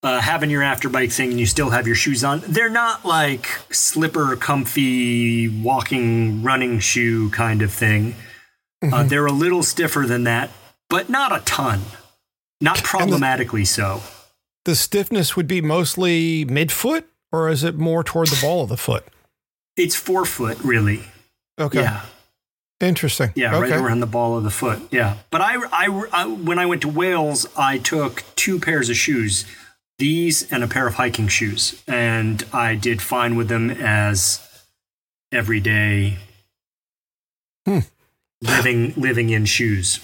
[0.03, 2.41] uh, having your after bike thing and you still have your shoes on.
[2.47, 8.15] They're not like slipper, comfy, walking, running shoe kind of thing.
[8.83, 10.51] Uh, they're a little stiffer than that,
[10.91, 11.81] but not a ton.
[12.61, 14.03] Not problematically so.
[14.65, 18.77] The stiffness would be mostly midfoot, or is it more toward the ball of the
[18.77, 19.05] foot?
[19.77, 21.03] It's forefoot, really.
[21.59, 21.81] Okay.
[21.81, 22.01] Yeah.
[22.81, 23.31] Interesting.
[23.35, 23.71] Yeah, okay.
[23.71, 24.81] right around the ball of the foot.
[24.91, 28.97] Yeah, but I, I, I, when I went to Wales, I took two pairs of
[28.97, 29.45] shoes,
[29.97, 34.41] these and a pair of hiking shoes, and I did fine with them as
[35.31, 36.17] everyday
[37.65, 37.79] Hmm.
[38.41, 39.99] living living in shoes.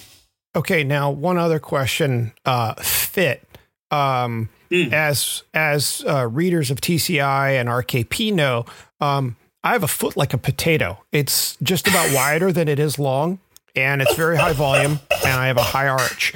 [0.56, 2.32] Okay, now one other question.
[2.44, 3.46] Uh, fit.
[3.90, 4.90] Um, Mm.
[4.90, 8.64] As as uh, readers of TCI and RKP know,
[9.02, 10.98] um, I have a foot like a potato.
[11.12, 13.38] It's just about wider than it is long,
[13.76, 16.34] and it's very high volume, and I have a high arch.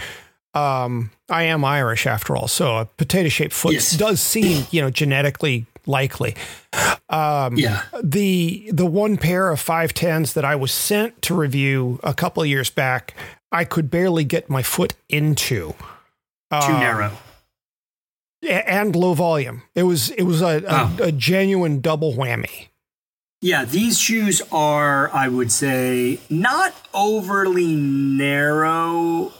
[0.54, 3.92] Um, I am Irish after all, so a potato shaped foot Yes.
[3.96, 6.34] does seem, you know, genetically likely.
[7.08, 7.82] Um, Yeah.
[8.02, 12.42] the the one pair of Five Tens that I was sent to review a couple
[12.42, 13.14] of years back,
[13.52, 15.74] I could barely get my foot into.
[16.50, 17.12] Too Um, narrow.
[18.44, 19.62] a- and low volume.
[19.74, 20.96] It was it was a, a, Oh.
[21.04, 22.68] a genuine double whammy.
[23.40, 29.32] Yeah, these shoes are, I would say, not overly narrow,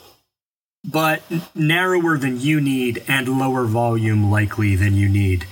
[0.85, 1.23] but
[1.55, 5.47] narrower than you need and lower volume likely than you need.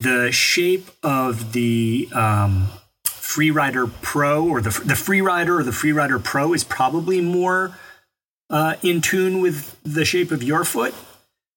[0.00, 2.68] The shape of the um,
[3.04, 7.76] Freerider Pro or the the Freerider or the Freerider Pro is probably more
[8.48, 10.94] uh, in tune with the shape of your foot.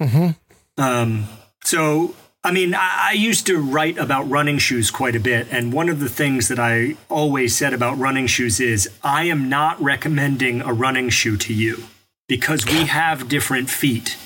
[0.01, 0.31] Mm-hmm.
[0.81, 1.27] Um,
[1.63, 5.47] so, I mean, I, I used to write about running shoes quite a bit.
[5.51, 9.47] And one of the things that I always said about running shoes is I am
[9.47, 11.83] not recommending a running shoe to you
[12.27, 14.17] because we have different feet.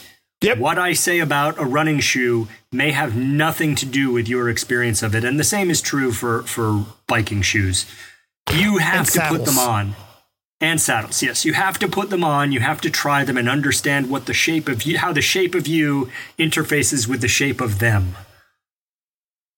[0.42, 0.60] Yep.
[0.60, 5.02] What I say about a running shoe may have nothing to do with your experience
[5.02, 5.24] of it.
[5.24, 7.86] And the same is true for, for biking shoes.
[8.54, 9.96] You have And to put them on.
[10.62, 11.44] And saddles, yes.
[11.44, 12.52] You have to put them on.
[12.54, 15.54] You have to try them and understand what the shape of you, how the shape
[15.54, 18.16] of you interfaces with the shape of them.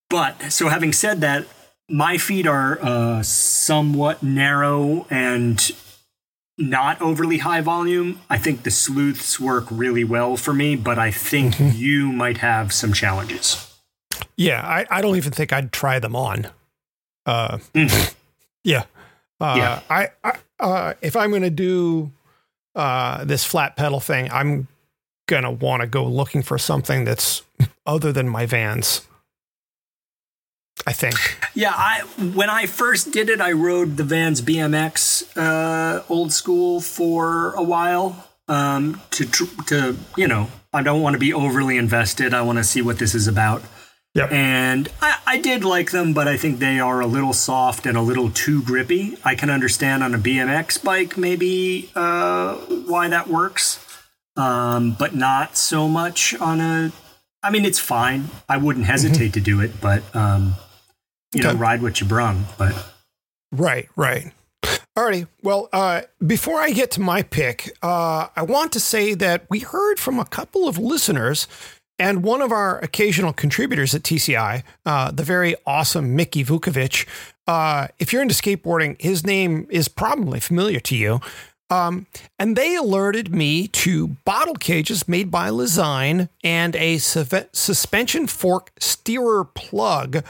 [0.10, 1.45] But so, having said that,
[1.89, 5.60] my feet are uh, somewhat narrow and
[6.58, 8.20] not overly high volume.
[8.30, 12.74] I think the sleuths work really well for me, but I think you might have
[12.74, 13.64] some challenges.
[14.36, 16.48] Yeah, I, I don't even think I'd try them on.
[17.26, 18.16] Uh, Mhm.
[18.64, 18.86] yeah.
[19.39, 19.82] Uh, Yeah.
[19.89, 22.12] I, I uh, if I'm going to do
[22.76, 24.68] uh, this flat pedal thing, I'm
[25.28, 27.43] going to want to go looking for something that's
[27.86, 29.01] other than my Vans.
[30.86, 31.16] I think.
[31.55, 32.01] Yeah, I
[32.36, 37.64] when I first did it, I rode the Vans BMX uh, old school for a
[37.64, 38.26] while.
[38.47, 42.34] Um, to to you know, I don't want to be overly invested.
[42.34, 43.64] I want to see what this is about.
[44.16, 44.32] Yep.
[44.32, 47.95] And I, I did like them, but I think they are a little soft and
[47.95, 49.16] a little too grippy.
[49.24, 53.80] I can understand on a BMX bike maybe uh, why that works,
[54.36, 56.91] um, but not so much on a.
[57.43, 58.30] I mean, it's fine.
[58.49, 60.55] I wouldn't hesitate to do it, but um,
[61.34, 61.58] you know, Okay.
[61.60, 62.45] ride what you brung.
[62.58, 62.74] But
[63.51, 64.32] Right, right.
[64.97, 65.28] Alrighty.
[65.43, 69.60] Well, uh, before I get to my pick, uh, I want to say that we
[69.60, 71.47] heard from a couple of listeners
[72.00, 77.08] and one of our occasional contributors at TCI, uh, the very awesome Mickey Vukovic.
[77.48, 81.20] Uh, if you're into skateboarding, his name is probably familiar to you.
[81.70, 82.08] Um,
[82.39, 88.72] and they alerted me to bottle cages made by Lezyne and a suve- suspension fork
[88.80, 90.24] steerer plug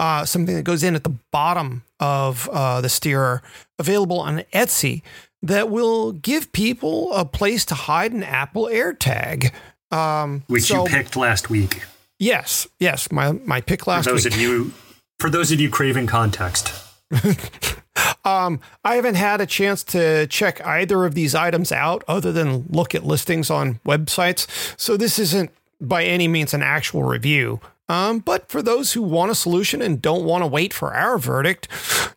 [0.00, 3.42] uh, something that goes in at the bottom of uh, the steerer,
[3.78, 5.02] available on Etsy,
[5.42, 9.52] that will give people a place to hide an Apple AirTag.
[9.90, 11.82] Um, which so- you picked last week.
[12.18, 14.34] Yes, yes, my my pick last For those week.
[14.34, 14.72] of you,
[15.18, 16.72] for those of you craving context.
[18.24, 22.66] Um, I haven't had a chance to check either of these items out other than
[22.68, 24.46] look at listings on websites.
[24.78, 27.60] So this isn't by any means an actual review.
[27.88, 31.18] Um, but for those who want a solution and don't want to wait for our
[31.18, 31.66] verdict,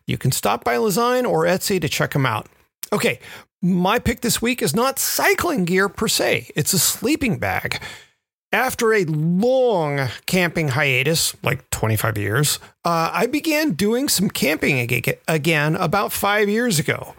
[0.06, 2.46] you can stop by Lezyne or Etsy to check them out.
[2.92, 3.18] Okay,
[3.64, 7.80] my pick this week is not cycling gear per se, it's a sleeping bag.
[8.52, 14.78] After a long camping hiatus, like 25 years, uh, I began doing some camping
[15.26, 17.16] again about five years ago.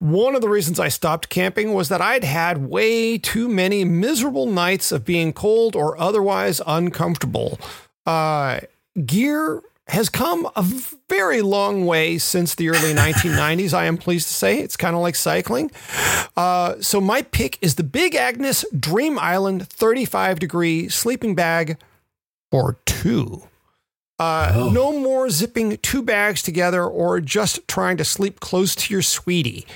[0.00, 4.44] One of the reasons I stopped camping was that I'd had way too many miserable
[4.44, 7.58] nights of being cold or otherwise uncomfortable.
[8.04, 8.60] Uh,
[9.06, 10.62] gear has come a
[11.08, 14.58] very long way since the early 1990s, I am pleased to say.
[14.60, 15.70] It's kind of like cycling.
[16.36, 21.76] Uh, so my pick is the Big Agnes Dream Island 35 degree sleeping bag
[22.50, 23.42] or two.
[24.18, 24.70] Uh, Oh.
[24.70, 29.66] No more zipping two bags together or just trying to sleep close to your sweetie.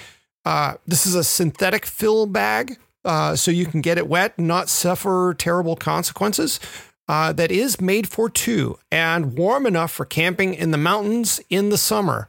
[0.44, 4.46] Uh, this is a synthetic fill bag, uh, so you can get it wet and
[4.46, 6.60] not suffer terrible consequences.
[7.08, 11.70] Uh, that is made for two and warm enough for camping in the mountains in
[11.70, 12.28] the summer.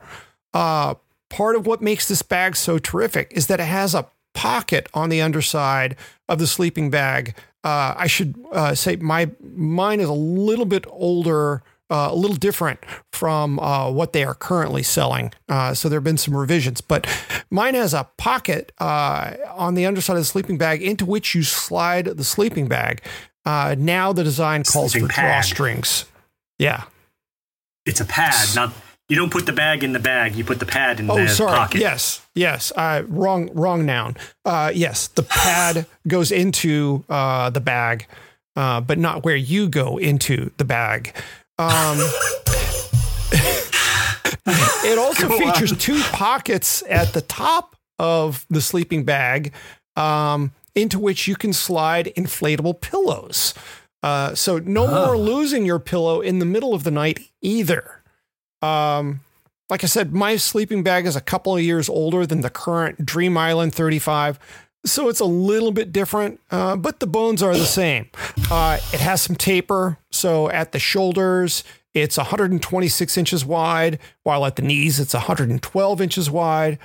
[0.53, 0.93] Uh,
[1.29, 5.09] part of what makes this bag so terrific is that it has a pocket on
[5.09, 5.97] the underside
[6.29, 7.35] of the sleeping bag.
[7.63, 12.35] Uh, I should uh, say my mine is a little bit older uh, a little
[12.35, 12.79] different
[13.11, 15.33] from uh, what they are currently selling.
[15.47, 17.07] Uh, so there have been some revisions, but
[17.49, 21.43] mine has a pocket uh, on the underside of the sleeping bag into which you
[21.43, 23.01] slide the sleeping bag.
[23.49, 25.43] Uh, now the design calls for pad.
[25.43, 26.05] drawstrings.
[26.59, 26.83] Yeah.
[27.85, 28.73] It's a pad, not.
[29.07, 30.35] You don't put the bag in the bag.
[30.35, 31.55] You put the pad in Oh, the sorry.
[31.57, 31.81] pocket.
[31.81, 32.71] Yes, yes.
[32.75, 34.15] Uh, wrong, wrong noun.
[34.45, 38.05] Uh, yes, the pad goes into uh, the bag,
[38.55, 41.15] uh, but not where you go into the bag.
[41.57, 41.97] Um,
[44.85, 45.77] it also Go features on.
[45.79, 49.53] two pockets at the top of the sleeping bag,
[49.95, 50.51] um,
[50.81, 53.53] into which you can slide inflatable pillows.
[54.01, 58.01] Uh, so no more losing your pillow in the middle of the night either.
[58.61, 59.21] Um,
[59.69, 63.05] like I said, my sleeping bag is a couple of years older than the current
[63.05, 64.39] Dream Island 35.
[64.85, 68.09] So it's a little bit different, uh, but the bones are the same.
[68.49, 69.97] Uh, it has some taper.
[70.09, 71.63] So at the shoulders,
[71.93, 76.79] it's 126 inches wide, while at the knees, it's 112 inches wide.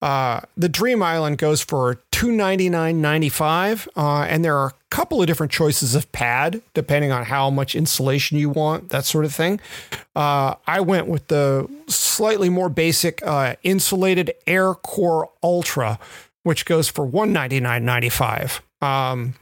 [0.00, 5.50] Uh, the Dream Island goes for $299.95, uh, and there are a couple of different
[5.50, 9.60] choices of pad depending on how much insulation you want, that sort of thing.
[10.14, 15.98] Uh, I went with the slightly more basic uh, insulated Air Core Ultra,
[16.44, 18.60] which goes for $199.95.
[18.86, 19.34] Um,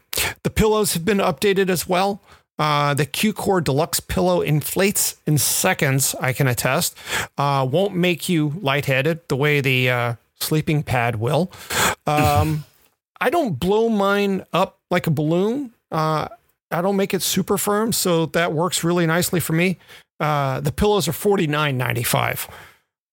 [0.42, 2.22] the pillows have been updated as well.
[2.58, 6.96] Uh, the Q Core Deluxe pillow inflates in seconds, I can attest.
[7.36, 11.50] Uh, won't make you lightheaded the way the uh, sleeping pad will.
[12.06, 12.64] Um,
[13.20, 15.72] I don't blow mine up like a balloon.
[15.90, 16.28] Uh,
[16.70, 19.78] I don't make it super firm, so that works really nicely for me.
[20.18, 22.48] Uh, the pillows are forty nine ninety five.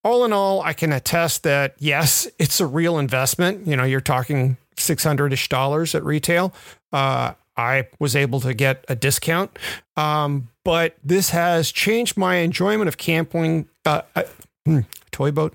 [0.04, 3.68] All in all, I can attest that yes, it's a real investment.
[3.68, 6.54] You know, you're talking six hundred ish dollars at retail.
[6.92, 9.58] Uh, I was able to get a discount,
[9.96, 13.70] um, but this has changed my enjoyment of camping.
[13.86, 14.24] Uh, uh,
[14.66, 14.80] hmm,
[15.14, 15.54] toy boat.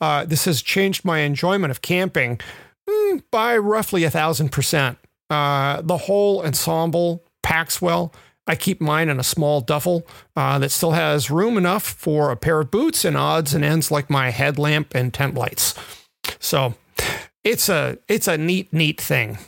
[0.00, 2.40] Uh, this has changed my enjoyment of camping
[2.88, 4.96] hmm, by roughly a thousand percent.
[5.28, 8.12] Uh, the whole ensemble packs well.
[8.46, 10.04] I keep mine in a small duffel
[10.34, 13.90] uh, that still has room enough for a pair of boots and odds and ends
[13.92, 15.74] like my headlamp and tent lights.
[16.40, 16.74] So
[17.44, 19.38] it's a it's a neat neat thing.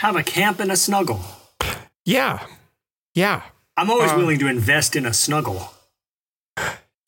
[0.00, 1.20] Have a camp and a snuggle.
[2.06, 2.46] Yeah,
[3.14, 3.42] yeah.
[3.76, 5.70] I'm always Uh, willing to invest in a snuggle.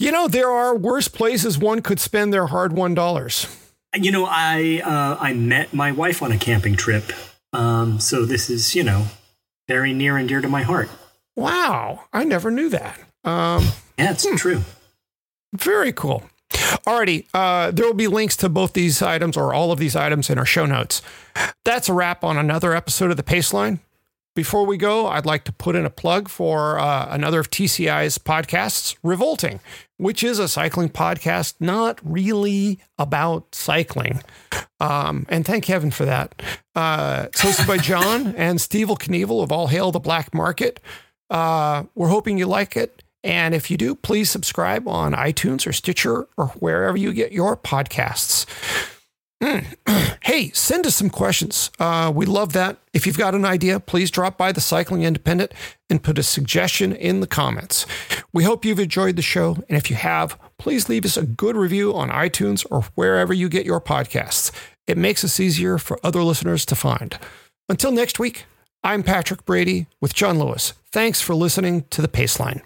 [0.01, 3.49] You know there are worse places one could spend their hard won dollars.
[3.97, 7.11] You know, I uh, I met my wife on a camping trip,
[7.53, 9.07] um, so this is you know
[9.67, 10.89] very near and dear to my heart.
[11.35, 13.01] Wow, I never knew that.
[13.25, 13.67] Um,
[13.99, 14.63] Yeah, it's true.
[15.53, 16.23] Very cool.
[16.51, 20.31] Alrighty, uh, there will be links to both these items or all of these items
[20.31, 21.03] in our show notes.
[21.65, 23.81] That's a wrap on another episode of the Paceline.
[24.39, 28.19] Before we go, I'd like to put in a plug for uh, another of TCI's
[28.19, 29.59] podcasts, Revolting,
[29.97, 34.23] which is a cycling podcast not really about cycling.
[34.79, 36.41] Um, and thank heaven for that.
[36.77, 40.79] Uh, it's hosted by John and Steve Knievel of All Hail the Black Market.
[41.29, 43.03] Uh, we're hoping you like it.
[43.25, 47.57] And if you do, please subscribe on iTunes or Stitcher or wherever you get your
[47.57, 48.47] podcasts.
[49.43, 50.19] Mm.
[50.25, 51.71] hey, send us some questions.
[51.79, 52.79] Uh, we love that.
[52.93, 55.53] If you've got an idea, please drop by the Cycling Independent
[55.89, 57.87] and put a suggestion in the comments.
[58.33, 59.57] We hope you've enjoyed the show.
[59.69, 63.49] And if you have, please leave us a good review on iTunes or wherever you
[63.49, 64.51] get your podcasts.
[64.87, 67.19] It makes us easier for other listeners to find.
[67.69, 68.45] Until next week,
[68.83, 70.73] I'm Patrick Brady with John Lewis.
[70.91, 72.63] Thanks for listening to The Paceline.